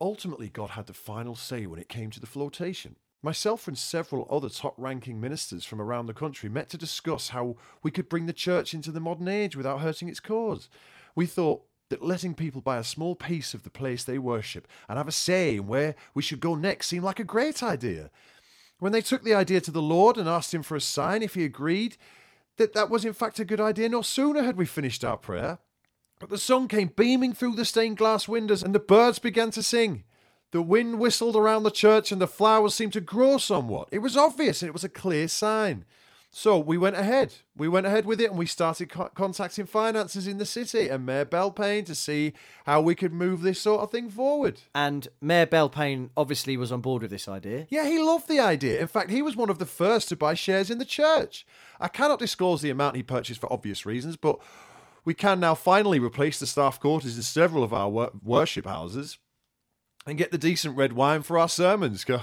ultimately, 0.00 0.48
God 0.48 0.70
had 0.70 0.86
the 0.86 0.94
final 0.94 1.34
say 1.34 1.66
when 1.66 1.78
it 1.78 1.88
came 1.90 2.10
to 2.10 2.20
the 2.20 2.26
flotation. 2.26 2.96
Myself 3.22 3.66
and 3.66 3.76
several 3.76 4.26
other 4.30 4.48
top 4.48 4.74
ranking 4.76 5.20
ministers 5.20 5.64
from 5.64 5.80
around 5.80 6.06
the 6.06 6.14
country 6.14 6.48
met 6.48 6.68
to 6.70 6.78
discuss 6.78 7.30
how 7.30 7.56
we 7.82 7.90
could 7.90 8.08
bring 8.08 8.26
the 8.26 8.32
church 8.32 8.74
into 8.74 8.92
the 8.92 9.00
modern 9.00 9.28
age 9.28 9.56
without 9.56 9.80
hurting 9.80 10.08
its 10.08 10.20
cause. 10.20 10.68
We 11.14 11.26
thought 11.26 11.64
that 11.88 12.02
letting 12.02 12.34
people 12.34 12.60
buy 12.60 12.78
a 12.78 12.84
small 12.84 13.14
piece 13.14 13.54
of 13.54 13.62
the 13.62 13.70
place 13.70 14.04
they 14.04 14.18
worship 14.18 14.68
and 14.88 14.98
have 14.98 15.08
a 15.08 15.12
say 15.12 15.56
in 15.56 15.66
where 15.66 15.94
we 16.14 16.22
should 16.22 16.40
go 16.40 16.54
next 16.54 16.88
seemed 16.88 17.04
like 17.04 17.20
a 17.20 17.24
great 17.24 17.62
idea. 17.62 18.10
When 18.78 18.92
they 18.92 19.00
took 19.00 19.24
the 19.24 19.34
idea 19.34 19.60
to 19.62 19.70
the 19.70 19.82
Lord 19.82 20.18
and 20.18 20.28
asked 20.28 20.52
him 20.52 20.62
for 20.62 20.76
a 20.76 20.80
sign 20.80 21.22
if 21.22 21.34
he 21.34 21.44
agreed, 21.44 21.96
that 22.58 22.74
that 22.74 22.90
was 22.90 23.04
in 23.04 23.12
fact 23.12 23.40
a 23.40 23.44
good 23.44 23.60
idea, 23.60 23.88
no 23.88 24.02
sooner 24.02 24.42
had 24.42 24.56
we 24.56 24.66
finished 24.66 25.04
our 25.04 25.16
prayer 25.16 25.58
but 26.18 26.30
the 26.30 26.38
sun 26.38 26.68
came 26.68 26.88
beaming 26.88 27.34
through 27.34 27.54
the 27.54 27.64
stained 27.64 27.98
glass 27.98 28.26
windows, 28.26 28.62
and 28.62 28.74
the 28.74 28.80
birds 28.80 29.18
began 29.18 29.50
to 29.50 29.62
sing. 29.62 30.04
The 30.52 30.62
wind 30.62 30.98
whistled 30.98 31.36
around 31.36 31.64
the 31.64 31.70
church, 31.70 32.12
and 32.12 32.20
the 32.20 32.26
flowers 32.26 32.74
seemed 32.74 32.92
to 32.94 33.00
grow 33.00 33.38
somewhat. 33.38 33.88
It 33.90 33.98
was 33.98 34.16
obvious, 34.16 34.62
and 34.62 34.68
it 34.68 34.72
was 34.72 34.84
a 34.84 34.88
clear 34.88 35.28
sign. 35.28 35.84
So 36.38 36.58
we 36.58 36.76
went 36.76 36.96
ahead. 36.96 37.34
We 37.56 37.66
went 37.66 37.86
ahead 37.86 38.04
with 38.04 38.20
it, 38.20 38.28
and 38.28 38.38
we 38.38 38.44
started 38.44 38.90
co- 38.90 39.08
contacting 39.14 39.64
finances 39.64 40.26
in 40.26 40.36
the 40.36 40.44
city 40.44 40.88
and 40.88 41.06
Mayor 41.06 41.24
Belpain 41.24 41.86
to 41.86 41.94
see 41.94 42.34
how 42.66 42.82
we 42.82 42.94
could 42.94 43.12
move 43.12 43.40
this 43.40 43.60
sort 43.60 43.80
of 43.80 43.90
thing 43.90 44.10
forward. 44.10 44.60
And 44.74 45.08
Mayor 45.20 45.46
Belpain 45.46 46.10
obviously 46.14 46.58
was 46.58 46.70
on 46.70 46.82
board 46.82 47.00
with 47.00 47.10
this 47.10 47.26
idea. 47.26 47.66
Yeah, 47.70 47.86
he 47.86 47.98
loved 47.98 48.28
the 48.28 48.38
idea. 48.38 48.78
In 48.80 48.86
fact, 48.86 49.10
he 49.10 49.22
was 49.22 49.34
one 49.34 49.48
of 49.48 49.58
the 49.58 49.64
first 49.64 50.10
to 50.10 50.16
buy 50.16 50.34
shares 50.34 50.70
in 50.70 50.76
the 50.76 50.84
church. 50.84 51.46
I 51.80 51.88
cannot 51.88 52.18
disclose 52.18 52.60
the 52.60 52.70
amount 52.70 52.96
he 52.96 53.02
purchased 53.02 53.40
for 53.40 53.50
obvious 53.50 53.86
reasons, 53.86 54.16
but 54.16 54.38
we 55.06 55.14
can 55.14 55.40
now 55.40 55.54
finally 55.54 55.98
replace 55.98 56.38
the 56.38 56.46
staff 56.46 56.78
quarters 56.78 57.16
in 57.16 57.22
several 57.22 57.64
of 57.64 57.72
our 57.72 57.88
wor- 57.88 58.12
worship 58.22 58.66
houses 58.66 59.16
and 60.06 60.16
get 60.16 60.30
the 60.30 60.38
decent 60.38 60.76
red 60.76 60.92
wine 60.92 61.22
for 61.22 61.38
our 61.38 61.48
sermons. 61.48 62.04
Go- 62.04 62.22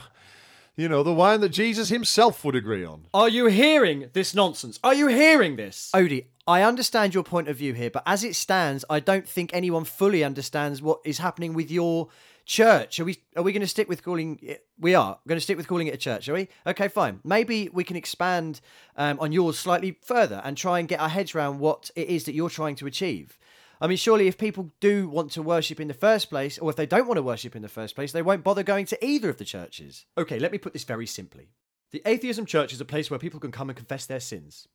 You 0.76 0.89
know, 0.89 1.04
the 1.04 1.13
wine 1.13 1.41
that 1.41 1.50
Jesus 1.50 1.89
himself 1.89 2.43
would 2.43 2.56
agree 2.56 2.84
on. 2.84 3.06
Are 3.13 3.30
you 3.30 3.46
hearing 3.46 4.10
this 4.13 4.34
nonsense? 4.34 4.80
Are 4.84 4.93
you 4.96 5.08
hearing 5.08 5.56
this? 5.56 5.91
Odie, 5.93 6.26
I 6.48 6.63
understand 6.63 7.13
your 7.13 7.24
point 7.24 7.48
of 7.48 7.58
view 7.58 7.74
here, 7.74 7.91
but 7.91 8.02
as 8.08 8.24
it 8.24 8.36
stands, 8.36 8.84
I 8.89 9.00
don't 9.00 9.28
think 9.28 9.52
anyone 9.54 9.84
fully 9.84 10.24
understands 10.24 10.82
what 10.82 11.00
is 11.06 11.19
happening 11.19 11.54
with 11.54 11.69
your 11.69 12.08
church. 12.46 13.00
Are 13.00 13.06
we 13.06 13.19
are 13.36 13.43
we 13.43 13.52
going 13.54 13.62
to 13.62 13.67
stick 13.67 13.88
with 13.88 14.04
calling 14.04 14.39
it? 14.41 14.65
We 14.80 14.96
are 14.96 15.19
going 15.28 15.38
to 15.38 15.43
stick 15.43 15.58
with 15.58 15.67
calling 15.67 15.86
it 15.88 15.93
a 15.93 15.98
church, 15.98 16.28
are 16.28 16.34
we? 16.34 16.48
Okay, 16.65 16.88
fine. 16.88 17.19
Maybe 17.24 17.69
we 17.72 17.84
can 17.84 17.96
expand 17.96 18.60
um, 18.98 19.19
on 19.19 19.32
yours 19.32 19.60
slightly 19.60 19.98
further 20.02 20.41
and 20.43 20.58
try 20.58 20.80
and 20.80 20.88
get 20.88 21.00
our 21.00 21.10
heads 21.10 21.36
around 21.36 21.60
what 21.60 21.91
it 21.96 22.08
is 22.08 22.24
that 22.24 22.34
you're 22.34 22.50
trying 22.50 22.76
to 22.78 22.88
achieve. 22.88 23.38
I 23.84 23.88
mean, 23.88 23.98
surely 23.98 24.28
if 24.28 24.38
people 24.38 24.72
do 24.80 25.10
want 25.10 25.32
to 25.34 25.41
worship 25.41 25.78
in 25.78 25.89
the 25.89 25.93
first 25.93 26.30
place, 26.30 26.58
or 26.58 26.69
if 26.69 26.78
they 26.78 26.86
don't 26.86 27.06
want 27.06 27.17
to 27.17 27.22
worship 27.22 27.54
in 27.54 27.62
the 27.62 27.67
first 27.67 27.96
place, 27.96 28.13
they 28.13 28.22
won't 28.22 28.41
bother 28.41 28.63
going 28.63 28.86
to 28.86 29.06
either 29.06 29.30
of 29.30 29.36
the 29.36 29.43
churches. 29.43 30.06
Okay, 30.17 30.39
let 30.39 30.54
me 30.54 30.58
put 30.58 30.72
this 30.72 30.86
very 30.86 31.06
simply. 31.06 31.50
The 31.91 32.02
Atheism 32.06 32.46
Church 32.46 32.72
is 32.72 32.80
a 32.80 32.86
place 32.86 33.12
where 33.12 33.19
people 33.19 33.41
can 33.41 33.52
come 33.52 33.69
and 33.69 33.76
confess 33.76 34.06
their 34.06 34.22
sins. 34.22 34.69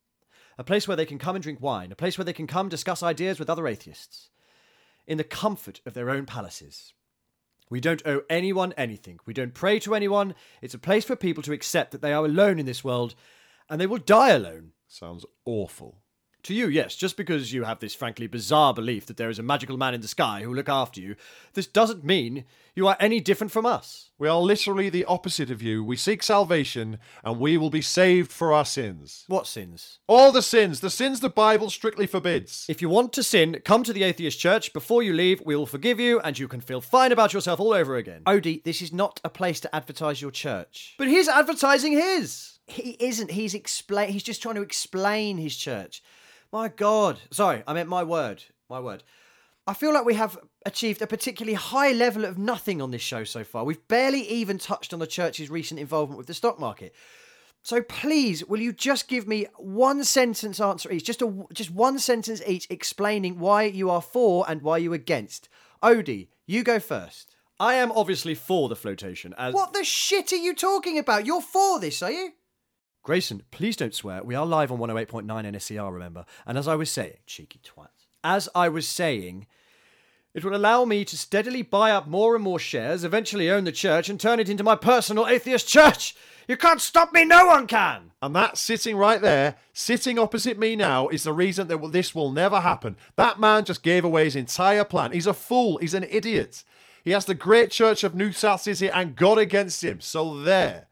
A 0.59 0.63
place 0.63 0.87
where 0.87 0.97
they 0.97 1.07
can 1.07 1.19
come 1.19 1.37
and 1.37 1.43
drink 1.43 1.63
wine. 1.63 1.91
A 1.91 1.97
place 1.97 2.19
where 2.19 2.25
they 2.27 2.35
can 2.35 2.47
come 2.47 2.69
discuss 2.69 3.03
ideas 3.03 3.39
with 3.39 3.49
other 3.49 3.67
atheists. 3.67 4.29
In 5.07 5.17
the 5.17 5.25
comfort 5.25 5.81
of 5.87 5.95
their 5.95 6.11
own 6.11 6.27
palaces. 6.27 6.93
We 7.71 7.81
don't 7.81 8.03
owe 8.05 8.21
anyone 8.29 8.75
anything. 8.77 9.21
We 9.25 9.33
don't 9.33 9.55
pray 9.55 9.79
to 9.81 9.95
anyone. 9.95 10.35
It's 10.61 10.75
a 10.75 10.79
place 10.79 11.07
for 11.07 11.17
people 11.17 11.43
to 11.45 11.53
accept 11.55 11.93
that 11.93 12.03
they 12.03 12.13
are 12.13 12.27
alone 12.27 12.59
in 12.59 12.67
this 12.67 12.85
world 12.85 13.15
and 13.71 13.81
they 13.81 13.87
will 13.87 13.97
die 13.97 14.33
alone. 14.33 14.73
Sounds 14.87 15.25
awful. 15.47 16.03
To 16.45 16.55
you, 16.55 16.69
yes, 16.69 16.95
just 16.97 17.17
because 17.17 17.53
you 17.53 17.65
have 17.65 17.81
this 17.81 17.95
frankly 17.95 18.27
bizarre 18.27 18.73
belief 18.73 19.07
that 19.07 19.17
there 19.17 19.29
is 19.29 19.39
a 19.39 19.43
magical 19.43 19.77
man 19.77 19.95
in 19.95 20.01
the 20.01 20.09
sky 20.09 20.41
who 20.41 20.49
will 20.49 20.57
look 20.57 20.69
after 20.69 21.01
you, 21.01 21.17
this 21.55 21.67
doesn't 21.67 22.05
mean 22.05 22.45
you 22.75 22.87
are 22.87 22.97
any 23.01 23.19
different 23.19 23.51
from 23.51 23.67
us. 23.67 24.11
We 24.19 24.29
are 24.29 24.41
literally 24.41 24.89
the 24.89 25.05
opposite 25.05 25.51
of 25.51 25.63
you. 25.63 25.83
We 25.83 25.97
seek 25.97 26.23
salvation, 26.23 26.99
and 27.25 27.41
we 27.41 27.57
will 27.57 27.71
be 27.71 27.83
saved 27.83 28.31
for 28.31 28.53
our 28.53 28.65
sins. 28.65 29.25
What 29.27 29.49
sins? 29.49 29.99
All 30.07 30.31
the 30.31 30.43
sins, 30.43 30.81
the 30.81 30.91
sins 30.91 31.19
the 31.21 31.29
Bible 31.29 31.71
strictly 31.71 32.07
forbids. 32.07 32.67
If 32.69 32.81
you 32.81 32.89
want 32.89 33.13
to 33.15 33.23
sin, 33.25 33.61
come 33.65 33.83
to 33.83 33.93
the 33.93 34.05
Atheist 34.05 34.39
Church. 34.39 34.73
Before 34.73 35.03
you 35.03 35.13
leave, 35.13 35.43
we 35.45 35.57
will 35.57 35.67
forgive 35.67 35.99
you 35.99 36.21
and 36.21 36.39
you 36.39 36.47
can 36.47 36.61
feel 36.61 36.81
fine 36.81 37.11
about 37.11 37.33
yourself 37.33 37.59
all 37.59 37.73
over 37.73 37.97
again. 37.97 38.23
Odie, 38.27 38.63
this 38.63 38.81
is 38.81 38.93
not 38.93 39.21
a 39.25 39.29
place 39.29 39.59
to 39.61 39.75
advertise 39.75 40.23
your 40.23 40.31
church. 40.31 40.95
But 40.99 41.09
he's 41.09 41.29
advertising 41.29 41.93
his. 41.93 42.59
He 42.69 42.97
isn't. 43.01 43.33
He's 43.33 43.55
explain. 43.55 44.11
He's 44.11 44.23
just 44.23 44.43
trying 44.43 44.55
to 44.57 44.63
explain 44.63 45.39
his 45.39 45.57
church. 45.57 46.03
My 46.53 46.69
God. 46.69 47.21
Sorry, 47.31 47.63
I 47.67 47.73
meant 47.75 47.89
my 47.89 48.03
word. 48.03 48.45
My 48.71 48.81
word. 48.81 49.03
I 49.67 49.75
feel 49.75 49.93
like 49.93 50.07
we 50.07 50.15
have 50.15 50.39
achieved 50.65 51.03
a 51.03 51.07
particularly 51.07 51.55
high 51.55 51.93
level 51.93 52.25
of 52.25 52.39
nothing 52.39 52.81
on 52.81 52.91
this 52.91 53.03
show 53.03 53.25
so 53.25 53.45
far. 53.45 53.65
We've 53.65 53.87
barely 53.87 54.23
even 54.23 54.57
touched 54.57 54.95
on 54.95 54.99
the 54.99 55.07
church's 55.07 55.51
recent 55.51 55.79
involvement 55.79 56.17
with 56.17 56.27
the 56.27 56.33
stock 56.33 56.59
market. 56.59 56.95
So 57.63 57.83
please, 57.83 58.43
will 58.47 58.61
you 58.61 58.73
just 58.73 59.09
give 59.09 59.29
me 59.29 59.47
one 59.59 60.05
sentence 60.05 60.59
answer 60.59 60.91
each? 60.91 61.05
Just 61.05 61.21
a 61.21 61.47
just 61.53 61.71
one 61.71 61.99
sentence 61.99 62.41
each 62.47 62.67
explaining 62.71 63.39
why 63.39 63.65
you 63.65 63.91
are 63.91 64.01
for 64.01 64.47
and 64.49 64.63
why 64.63 64.79
you 64.79 64.95
against. 64.95 65.51
Odie, 65.83 66.29
you 66.47 66.63
go 66.63 66.81
first. 66.81 67.37
I 67.61 67.75
am 67.75 67.93
obviously 67.93 68.35
for 68.35 68.71
the 68.71 68.77
flotation 68.77 69.35
as 69.37 69.53
What 69.53 69.75
the 69.75 69.85
shit 69.85 70.33
are 70.33 70.37
you 70.37 70.55
talking 70.55 70.99
about? 70.99 71.27
You're 71.27 71.43
for 71.43 71.79
this, 71.79 72.03
are 72.03 72.11
you? 72.11 72.33
Grayson, 73.09 73.43
please 73.51 73.75
don't 73.75 73.95
swear. 73.95 74.23
We 74.23 74.35
are 74.35 74.45
live 74.45 74.71
on 74.71 74.81
108.9 74.81 75.25
NSCR, 75.25 75.91
remember? 75.91 76.27
And 76.45 76.59
as 76.59 76.69
I 76.69 76.75
was 76.75 76.91
saying, 76.91 77.15
Cheeky 77.25 77.59
twat. 77.65 77.89
as 78.23 78.51
I 78.55 78.69
was 78.69 78.87
saying, 78.87 79.47
it 80.35 80.45
will 80.45 80.55
allow 80.55 80.85
me 80.85 81.07
to 81.07 81.17
steadily 81.17 81.63
buy 81.63 81.91
up 81.91 82.07
more 82.07 82.35
and 82.35 82.45
more 82.45 82.59
shares, 82.59 83.05
eventually 83.05 83.51
own 83.51 83.65
the 83.65 83.73
church, 83.73 84.11
and 84.11 84.21
turn 84.21 84.41
it 84.41 84.51
into 84.51 84.63
my 84.63 84.77
personal 84.77 85.27
atheist 85.27 85.67
church. 85.67 86.17
You 86.47 86.59
can't 86.59 86.83
stop 86.83 87.15
me, 87.15 87.25
no 87.25 87.47
one 87.47 87.67
can. 87.67 88.13
And 88.21 88.37
that 88.37 88.59
sitting 88.59 88.99
right 88.99 89.23
there, 89.23 89.55
sitting 89.73 90.19
opposite 90.19 90.59
me 90.59 90.77
now, 90.77 91.09
is 91.09 91.23
the 91.23 91.33
reason 91.33 91.69
that 91.69 91.93
this 91.93 92.15
will 92.15 92.31
never 92.31 92.61
happen. 92.61 92.95
That 93.17 93.41
man 93.41 93.65
just 93.65 93.83
gave 93.83 94.05
away 94.05 94.25
his 94.25 94.37
entire 94.37 94.85
plan. 94.85 95.13
He's 95.13 95.27
a 95.27 95.33
fool. 95.33 95.79
He's 95.79 95.95
an 95.95 96.05
idiot. 96.11 96.63
He 97.03 97.13
has 97.13 97.25
the 97.25 97.35
great 97.35 97.71
church 97.71 98.05
of 98.05 98.15
New 98.15 98.33
South 98.33 98.61
City 98.61 98.91
and 98.91 99.17
God 99.17 99.39
against 99.39 99.83
him. 99.83 100.03
So 100.03 100.39
there. 100.43 100.89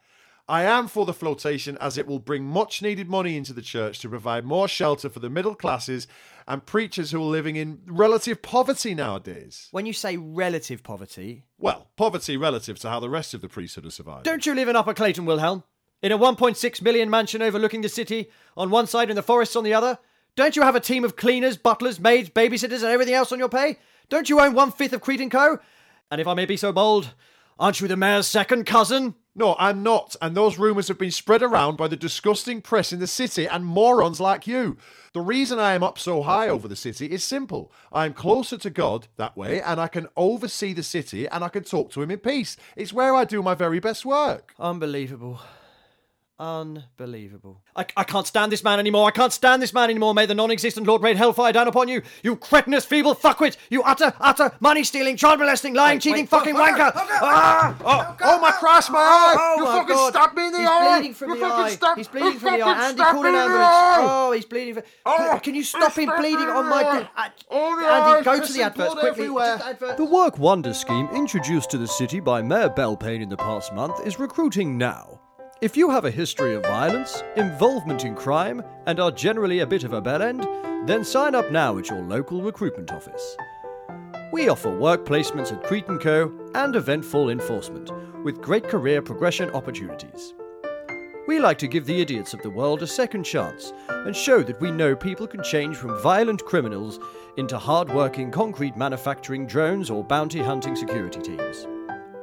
I 0.49 0.63
am 0.63 0.87
for 0.87 1.05
the 1.05 1.13
flotation 1.13 1.77
as 1.81 1.99
it 1.99 2.07
will 2.07 2.21
bring 2.21 2.45
much 2.45 2.81
needed 2.81 3.09
money 3.09 3.37
into 3.37 3.53
the 3.53 3.63
church 3.63 3.99
to 4.01 4.09
provide 4.09 4.45
more 4.45 4.69
shelter 4.69 5.09
for 5.09 5.19
the 5.19 5.29
middle 5.29 5.57
classes 5.57 6.07
and 6.47 6.65
preachers 6.65 7.11
who 7.11 7.21
are 7.21 7.25
living 7.25 7.57
in 7.57 7.81
relative 7.87 8.43
poverty 8.43 8.95
nowadays. 8.95 9.67
When 9.73 9.87
you 9.87 9.93
say 9.93 10.17
relative 10.17 10.85
poverty, 10.85 11.43
Well, 11.59 11.89
poverty 11.97 12.37
relative 12.37 12.79
to 12.81 12.89
how 12.89 13.01
the 13.01 13.11
rest 13.11 13.35
of 13.35 13.41
the 13.41 13.49
priesthood 13.49 13.85
has 13.85 13.95
survived. 13.95 14.25
Don't 14.25 14.47
you 14.47 14.55
live 14.55 14.69
in 14.69 14.77
Upper 14.77 14.95
Clayton, 14.95 15.27
Wilhelm? 15.27 15.65
In 16.01 16.13
a 16.13 16.19
1.6 16.19 16.83
million 16.83 17.11
mansion 17.11 17.43
overlooking 17.43 17.81
the 17.81 17.89
city, 17.89 18.31
on 18.57 18.71
one 18.71 18.87
side 18.87 19.09
and 19.09 19.19
the 19.19 19.23
forests 19.23 19.57
on 19.57 19.65
the 19.65 19.75
other? 19.75 19.99
Don't 20.37 20.55
you 20.55 20.63
have 20.63 20.77
a 20.77 20.81
team 20.81 21.05
of 21.05 21.17
cleaners, 21.17 21.57
butlers, 21.57 21.99
maids, 21.99 22.31
babysitters, 22.31 22.83
and 22.83 22.93
everything 22.93 23.15
else 23.15 23.33
on 23.33 23.41
your 23.41 23.49
pay? 23.49 23.79
Don't 24.11 24.31
you 24.31 24.39
own 24.41 24.55
one 24.55 24.71
fifth 24.71 24.93
of 24.93 25.01
Crete 25.01 25.23
and 25.23 25.31
Co? 25.31 25.59
And 26.11 26.21
if 26.21 26.29
I 26.29 26.35
may 26.35 26.45
be 26.45 26.57
so 26.57 26.73
bold, 26.73 27.15
aren't 27.59 27.81
you 27.81 27.89
the 27.89 27.97
mayor's 27.97 28.27
second 28.27 28.65
cousin? 28.65 29.15
No, 29.39 29.55
I'm 29.59 29.83
not. 29.83 30.17
And 30.23 30.35
those 30.35 30.59
rumours 30.59 30.89
have 30.89 30.99
been 30.99 31.11
spread 31.11 31.43
around 31.43 31.77
by 31.77 31.89
the 31.89 31.97
disgusting 31.97 32.63
press 32.63 32.91
in 32.91 33.01
the 33.01 33.07
city 33.07 33.47
and 33.47 33.67
morons 33.67 34.19
like 34.19 34.47
you. 34.47 34.79
The 35.13 35.21
reason 35.21 35.59
I 35.59 35.75
am 35.75 35.83
up 35.83 35.99
so 35.99 36.23
high 36.23 36.49
over 36.49 36.69
the 36.69 36.77
city 36.77 37.07
is 37.07 37.23
simple. 37.23 37.71
I 37.93 38.07
am 38.07 38.15
closer 38.15 38.57
to 38.57 38.71
God 38.71 39.09
that 39.17 39.37
way, 39.37 39.61
and 39.61 39.79
I 39.79 39.89
can 39.89 40.09
oversee 40.17 40.73
the 40.73 40.83
city 40.83 41.29
and 41.29 41.45
I 41.45 41.49
can 41.49 41.65
talk 41.65 41.91
to 41.93 42.03
Him 42.03 42.11
in 42.11 42.19
peace. 42.19 42.57
It's 42.77 42.95
where 42.95 43.15
I 43.15 43.25
do 43.25 43.43
my 43.43 43.55
very 43.55 43.79
best 43.79 44.07
work. 44.07 44.55
Unbelievable. 44.59 45.41
Unbelievable. 46.39 47.63
I, 47.75 47.87
I 47.97 48.05
can't 48.05 48.27
stand 48.27 48.53
this 48.53 48.63
man 48.63 48.79
anymore. 48.79 49.07
I 49.09 49.11
can't 49.11 49.33
stand 49.33 49.63
this 49.63 49.73
man 49.73 49.89
anymore. 49.89 50.13
May 50.15 50.27
the 50.27 50.35
non 50.35 50.51
existent 50.51 50.87
Lord 50.87 51.03
rain 51.03 51.17
hellfire 51.17 51.53
down 51.53 51.67
upon 51.67 51.89
you. 51.89 52.03
You 52.23 52.37
cretinous, 52.37 52.85
feeble 52.85 53.15
fuckwit. 53.15 53.57
You 53.71 53.83
utter, 53.83 54.13
utter, 54.21 54.53
money 54.61 54.85
stealing, 54.85 55.17
child 55.17 55.39
molesting, 55.41 55.73
lying, 55.75 55.99
cheating, 55.99 56.23
wait, 56.25 56.29
fucking 56.29 56.55
fuck, 56.55 56.77
wanker. 56.79 56.93
fuck, 56.93 57.09
Ah! 57.23 57.77
Oh, 57.85 58.17
oh 58.23 58.41
my 58.41 58.51
Christ, 58.53 58.91
my 58.91 58.99
eye! 58.99 59.35
Oh 59.39 59.55
you 59.59 59.65
my 59.65 59.73
fucking 59.79 59.95
God. 59.97 60.13
stabbed 60.13 60.37
me 60.37 60.47
in 60.47 60.53
the 60.53 60.59
He's 60.59 60.69
eye! 60.69 60.99
bleeding 60.99 61.15
from 61.15 61.29
you 61.31 61.35
the 61.37 61.41
fucking 61.41 61.65
eye. 61.65 61.71
stabbed- 61.71 61.99
He's 61.99 62.09
bleeding 62.09 62.33
you 62.33 62.39
from 62.39 62.53
the 62.53 62.59
fucking 62.59 62.75
eye. 62.75 62.85
Andy, 62.87 62.97
stabbed 62.97 63.13
call 63.15 63.23
me 63.23 63.29
an 63.29 63.35
in 63.35 63.41
the 63.41 63.45
ambulance. 63.47 64.11
Oh, 64.11 64.33
he's 64.33 64.45
bleeding. 64.45 64.75
For... 64.75 64.85
Oh, 65.07 65.41
Can 65.43 65.55
you 65.55 65.65
stop 65.65 65.93
him 65.99 66.11
bleeding 66.19 66.49
on 66.49 66.67
my? 66.69 66.83
everywhere. 66.83 67.09
Oh, 67.51 67.81
the 67.81 67.87
Andy, 67.87 68.25
go 68.25 68.47
to 68.47 68.53
the 68.53 68.63
adverts 68.63 68.93
quickly. 68.95 69.09
everywhere. 69.11 69.57
Just 69.57 69.69
advert. 69.69 69.97
The 69.97 70.05
Work 70.05 70.39
Wonder 70.39 70.75
scheme 70.75 71.09
introduced 71.15 71.71
to 71.71 71.79
the 71.79 71.89
city 71.89 72.21
by 72.21 72.43
Mayor 72.43 72.69
Belpain 72.69 73.23
in 73.23 73.29
the 73.29 73.37
past 73.37 73.73
month 73.73 74.07
is 74.07 74.19
recruiting 74.19 74.77
now. 74.77 75.21
If 75.63 75.75
you 75.75 75.89
have 75.89 76.05
a 76.05 76.11
history 76.11 76.55
of 76.55 76.65
violence, 76.65 77.23
involvement 77.35 78.05
in 78.05 78.15
crime, 78.15 78.63
and 78.85 79.01
are 79.01 79.11
generally 79.11 79.61
a 79.61 79.67
bit 79.67 79.85
of 79.85 79.95
a 79.95 80.03
bell 80.03 80.21
end, 80.21 80.47
then 80.87 81.03
sign 81.03 81.35
up 81.35 81.51
now 81.51 81.79
at 81.79 81.89
your 81.89 82.03
local 82.03 82.43
recruitment 82.43 82.93
office. 82.93 83.39
We 84.35 84.51
offer 84.51 84.71
work 84.71 85.07
placements 85.07 85.55
at 85.55 85.65
Crete 85.65 85.87
& 85.95 86.01
Co. 86.03 86.31
and 86.55 86.77
eventful 86.77 87.31
enforcement, 87.31 87.91
with 88.23 88.43
great 88.43 88.69
career 88.69 89.01
progression 89.01 89.49
opportunities. 89.53 90.35
We 91.27 91.39
like 91.39 91.57
to 91.61 91.69
give 91.69 91.87
the 91.87 92.03
idiots 92.03 92.35
of 92.35 92.43
the 92.43 92.51
world 92.51 92.83
a 92.83 92.87
second 92.87 93.25
chance 93.25 93.73
and 93.89 94.15
show 94.15 94.43
that 94.43 94.61
we 94.61 94.71
know 94.71 94.95
people 94.95 95.27
can 95.27 95.43
change 95.43 95.79
from 95.79 95.99
violent 96.03 96.45
criminals 96.45 97.01
into 97.39 97.57
hard-working 97.57 98.31
concrete 98.31 98.77
manufacturing 98.77 99.47
drones 99.47 99.89
or 99.89 100.05
bounty 100.05 100.43
hunting 100.43 100.77
security 100.77 101.23
teams. 101.23 101.67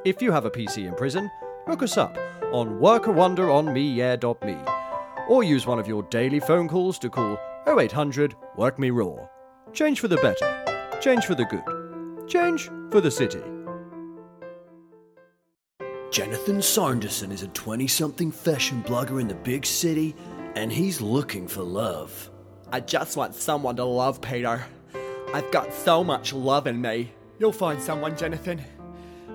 If 0.04 0.22
you 0.22 0.30
have 0.30 0.44
a 0.44 0.52
PC 0.52 0.86
in 0.86 0.94
prison, 0.94 1.28
look 1.66 1.82
us 1.82 1.96
up 1.96 2.16
on 2.54 2.78
workawonderonmeyeah.me 2.78 4.56
or 5.28 5.42
use 5.42 5.66
one 5.66 5.80
of 5.80 5.88
your 5.88 6.04
daily 6.04 6.38
phone 6.38 6.68
calls 6.68 7.00
to 7.00 7.10
call 7.10 7.36
0800 7.66 8.36
Work 8.56 8.78
Me 8.78 8.90
Raw. 8.90 9.26
Change 9.72 9.98
for 9.98 10.06
the 10.06 10.18
better. 10.18 10.64
Change 11.00 11.24
for 11.24 11.34
the 11.34 11.46
good. 11.46 12.28
Change 12.28 12.70
for 12.92 13.00
the 13.00 13.10
city. 13.10 13.42
Jonathan 16.12 16.62
Saunderson 16.62 17.32
is 17.32 17.42
a 17.42 17.48
20 17.48 17.88
something 17.88 18.30
fashion 18.30 18.84
blogger 18.84 19.20
in 19.20 19.26
the 19.26 19.34
big 19.34 19.66
city, 19.66 20.14
and 20.54 20.70
he's 20.70 21.00
looking 21.00 21.48
for 21.48 21.64
love. 21.64 22.30
I 22.70 22.78
just 22.78 23.16
want 23.16 23.34
someone 23.34 23.74
to 23.76 23.84
love 23.84 24.20
Peter. 24.20 24.64
I've 25.32 25.50
got 25.50 25.74
so 25.74 26.04
much 26.04 26.32
love 26.32 26.68
in 26.68 26.80
me. 26.80 27.10
You'll 27.40 27.50
find 27.50 27.82
someone, 27.82 28.16
Jonathan. 28.16 28.62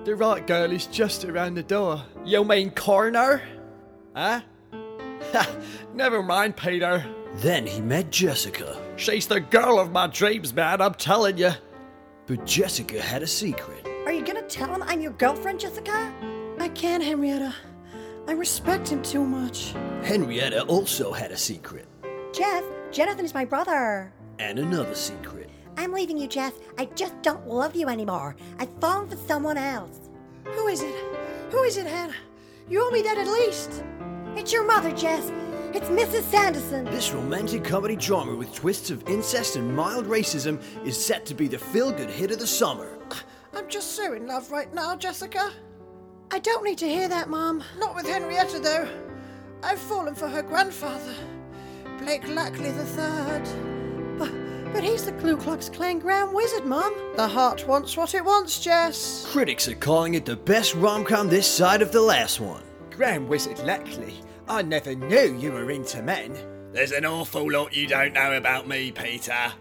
The 0.04 0.14
right 0.16 0.46
girl 0.46 0.72
is 0.72 0.86
just 0.86 1.24
around 1.24 1.54
the 1.54 1.62
door. 1.62 2.02
You 2.24 2.44
mean 2.44 2.70
corner? 2.70 3.42
Huh? 4.16 4.40
Never 5.94 6.22
mind, 6.22 6.56
Peter. 6.56 7.04
Then 7.36 7.66
he 7.66 7.80
met 7.80 8.10
Jessica, 8.10 8.76
She's 8.96 9.26
the 9.28 9.40
girl 9.40 9.78
of 9.78 9.92
my 9.92 10.08
dreams, 10.08 10.52
man, 10.52 10.80
I'm 10.80 10.94
telling 10.94 11.38
you. 11.38 11.52
but 12.26 12.44
Jessica 12.44 13.00
had 13.00 13.22
a 13.22 13.26
secret. 13.26 13.86
Are 14.04 14.12
you 14.12 14.24
gonna 14.24 14.42
tell 14.42 14.72
him 14.74 14.82
I'm 14.82 15.00
your 15.00 15.12
girlfriend, 15.12 15.60
Jessica? 15.60 16.12
I 16.58 16.68
can't, 16.70 17.02
Henrietta. 17.02 17.54
I 18.26 18.32
respect 18.32 18.88
him 18.88 19.02
too 19.02 19.24
much. 19.24 19.72
Henrietta 20.02 20.62
also 20.64 21.12
had 21.12 21.30
a 21.30 21.36
secret, 21.36 21.86
Jeff, 22.32 22.64
Jonathan 22.90 23.24
is 23.24 23.32
my 23.34 23.44
brother. 23.44 24.12
and 24.40 24.58
another 24.58 24.94
secret. 24.94 25.48
I'm 25.76 25.92
leaving 25.92 26.18
you, 26.18 26.28
Jeff. 26.28 26.54
I 26.78 26.86
just 26.86 27.20
don't 27.22 27.46
love 27.48 27.74
you 27.74 27.88
anymore. 27.88 28.36
I've 28.58 28.72
fallen 28.80 29.08
for 29.08 29.16
someone 29.16 29.56
else. 29.56 30.10
Who 30.44 30.68
is 30.68 30.82
it? 30.82 30.94
Who 31.50 31.62
is 31.62 31.76
it, 31.76 31.86
Hannah? 31.86 32.14
You 32.68 32.84
owe 32.84 32.90
me 32.90 33.02
that 33.02 33.18
at 33.18 33.26
least. 33.26 33.82
It's 34.36 34.52
your 34.52 34.64
mother, 34.64 34.92
Jess. 34.92 35.32
It's 35.72 35.88
Mrs. 35.88 36.22
Sanderson. 36.30 36.84
This 36.86 37.12
romantic 37.12 37.64
comedy 37.64 37.96
drama 37.96 38.34
with 38.34 38.54
twists 38.54 38.90
of 38.90 39.08
incest 39.08 39.56
and 39.56 39.74
mild 39.74 40.06
racism 40.06 40.60
is 40.84 41.02
set 41.02 41.24
to 41.26 41.34
be 41.34 41.46
the 41.46 41.58
feel 41.58 41.92
good 41.92 42.10
hit 42.10 42.30
of 42.30 42.38
the 42.38 42.46
summer. 42.46 42.98
I'm 43.54 43.68
just 43.68 43.92
so 43.92 44.12
in 44.12 44.26
love 44.26 44.50
right 44.50 44.72
now, 44.74 44.96
Jessica. 44.96 45.52
I 46.30 46.38
don't 46.38 46.64
need 46.64 46.78
to 46.78 46.88
hear 46.88 47.08
that, 47.08 47.28
Mom. 47.28 47.62
Not 47.78 47.94
with 47.94 48.06
Henrietta, 48.06 48.60
though. 48.60 48.88
I've 49.62 49.78
fallen 49.78 50.14
for 50.14 50.28
her 50.28 50.42
grandfather, 50.42 51.14
Blake 51.98 52.26
Lackley 52.28 52.70
III. 52.70 53.69
But, 54.72 54.82
but 54.82 54.88
he's 54.88 55.04
the 55.04 55.12
Ku 55.12 55.36
Klux 55.36 55.68
Klan 55.68 55.98
Grand 55.98 56.32
Wizard, 56.32 56.64
Mom. 56.64 56.94
The 57.16 57.26
heart 57.26 57.66
wants 57.66 57.96
what 57.96 58.14
it 58.14 58.24
wants, 58.24 58.60
Jess. 58.60 59.26
Critics 59.28 59.66
are 59.68 59.74
calling 59.74 60.14
it 60.14 60.24
the 60.24 60.36
best 60.36 60.74
rom 60.74 61.04
com 61.04 61.28
this 61.28 61.46
side 61.46 61.82
of 61.82 61.92
the 61.92 62.00
last 62.00 62.40
one. 62.40 62.62
Grand 62.90 63.28
Wizard 63.28 63.58
Lackley, 63.58 64.14
I 64.48 64.62
never 64.62 64.94
knew 64.94 65.36
you 65.38 65.52
were 65.52 65.70
into 65.70 66.02
men. 66.02 66.36
There's 66.72 66.92
an 66.92 67.04
awful 67.04 67.50
lot 67.50 67.74
you 67.74 67.86
don't 67.86 68.12
know 68.12 68.36
about 68.36 68.68
me, 68.68 68.92
Peter. 68.92 69.52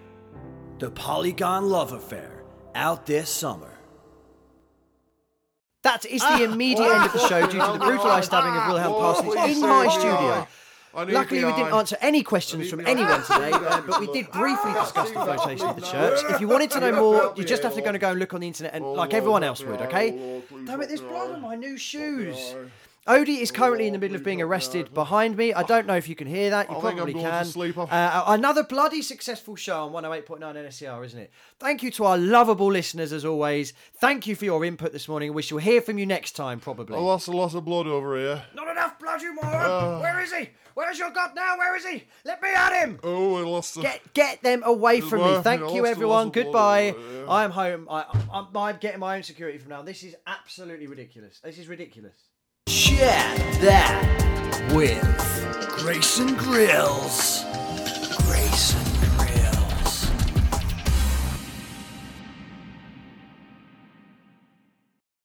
The 0.78 0.91
Polygon 0.91 1.69
Love 1.69 1.91
Affair, 1.91 2.43
out 2.76 3.06
this 3.06 3.30
summer. 3.30 3.80
That 5.82 6.06
is 6.06 6.22
the 6.22 6.28
ah. 6.28 6.43
immediate 6.43 6.86
end 6.86 7.06
of 7.06 7.13
the 7.13 7.28
show 7.28 7.41
due 7.48 7.60
to 7.60 7.74
the 7.74 7.80
brutalised 7.80 8.26
stabbing 8.26 8.54
of 8.54 8.67
Wilhelm 8.67 8.93
ah. 8.93 9.00
Parsons 9.00 9.58
in 9.58 9.62
my 9.62 9.88
ah. 9.88 9.89
studio. 9.89 10.48
Luckily, 10.93 11.43
we 11.43 11.52
didn't 11.54 11.73
answer 11.73 11.97
any 12.02 12.23
questions 12.23 12.69
from 12.69 12.82
anyone 12.86 13.21
today, 13.23 13.52
uh, 13.52 13.82
but 13.82 13.99
we 14.02 14.08
did 14.08 14.32
briefly 14.32 14.73
discuss 14.73 15.10
the 15.12 15.19
flotation 15.19 15.67
of 15.67 15.75
the 15.75 15.82
church. 15.82 16.19
If 16.30 16.41
you 16.41 16.47
wanted 16.47 16.71
to 16.71 16.80
know 16.80 16.91
more, 17.04 17.34
you're 17.36 17.45
just 17.45 17.63
have 17.63 17.75
to 17.75 17.82
go 17.82 17.89
and 17.89 17.99
go 17.99 18.10
and 18.10 18.19
look 18.19 18.34
on 18.34 18.41
the 18.41 18.47
internet, 18.47 18.73
and 18.73 18.86
like 18.86 19.13
everyone 19.13 19.43
else 19.43 19.63
would, 19.63 19.82
okay? 19.82 20.41
Damn 20.65 20.82
it, 20.82 20.88
there's 20.88 21.02
blood 21.02 21.32
on 21.32 21.41
my 21.41 21.56
new 21.56 21.78
shoes. 21.78 22.56
Odie 23.07 23.39
is 23.39 23.51
currently 23.51 23.88
in 23.88 23.93
the 23.93 23.99
middle 23.99 24.15
of 24.15 24.23
being 24.23 24.41
arrested 24.41 24.93
behind 24.93 25.35
me. 25.35 25.53
I 25.53 25.63
don't 25.63 25.88
know 25.88 25.95
if 25.95 26.07
you 26.07 26.15
can 26.15 26.27
hear 26.27 26.49
that. 26.51 26.67
You 26.69 26.75
I 26.75 26.77
I'm 26.77 26.81
probably 26.95 27.13
can. 27.13 27.45
sleep 27.45 27.77
off. 27.77 27.91
Uh, 27.91 28.23
another 28.27 28.63
bloody 28.63 29.01
successful 29.01 29.55
show 29.55 29.88
on 29.88 30.03
108.9 30.03 30.39
NSCR, 30.39 31.05
isn't 31.05 31.19
it? 31.19 31.31
Thank 31.59 31.81
you 31.81 31.91
to 31.91 32.05
our 32.05 32.17
lovable 32.17 32.71
listeners 32.71 33.12
as 33.12 33.25
always. 33.25 33.73
Thank 33.99 34.27
you 34.27 34.35
for 34.35 34.45
your 34.45 34.63
input 34.63 34.91
this 34.91 35.07
morning. 35.07 35.33
We 35.33 35.41
shall 35.41 35.57
hear 35.57 35.81
from 35.81 35.97
you 35.97 36.05
next 36.05 36.33
time, 36.33 36.59
probably. 36.59 36.97
I 36.97 36.99
lost 36.99 37.27
a 37.27 37.31
lot 37.31 37.55
of 37.55 37.65
blood 37.65 37.88
over 37.88 38.17
here. 38.17 38.43
Not 38.53 38.67
enough 38.69 38.99
blood, 38.99 39.21
you 39.21 39.33
moron! 39.33 40.01
Where 40.01 40.19
is 40.21 40.33
he? 40.33 40.49
Where's 40.75 40.99
your 40.99 41.09
god 41.09 41.31
now? 41.35 41.57
Where 41.57 41.75
is 41.75 41.85
he? 41.85 42.03
Let 42.25 42.41
me 42.41 42.49
at 42.55 42.83
him! 42.83 42.99
Oh, 43.03 43.35
I 43.35 43.41
lost 43.41 43.77
a... 43.77 43.81
Get 43.81 44.13
get 44.13 44.43
them 44.43 44.62
away 44.63 45.01
from 45.01 45.21
me. 45.23 45.41
Thank 45.41 45.63
I 45.63 45.73
you, 45.73 45.85
everyone. 45.85 46.27
lot 46.27 46.27
of 46.27 46.33
blood 46.33 46.43
Goodbye. 46.45 46.95
I 47.27 47.43
am 47.43 47.51
home. 47.51 47.88
I, 47.89 48.05
I'm, 48.31 48.55
I'm 48.55 48.77
getting 48.77 48.99
my 48.99 49.17
own 49.17 49.23
security 49.23 49.57
from 49.57 49.69
now. 49.71 49.81
This 49.81 50.03
is 50.03 50.15
absolutely 50.27 50.88
ridiculous. 50.88 51.39
This 51.43 51.57
is 51.57 51.67
ridiculous. 51.67 52.13
Share 52.99 53.33
that 53.62 54.71
with 54.73 55.01
Grayson 55.77 56.35
Grills. 56.35 57.45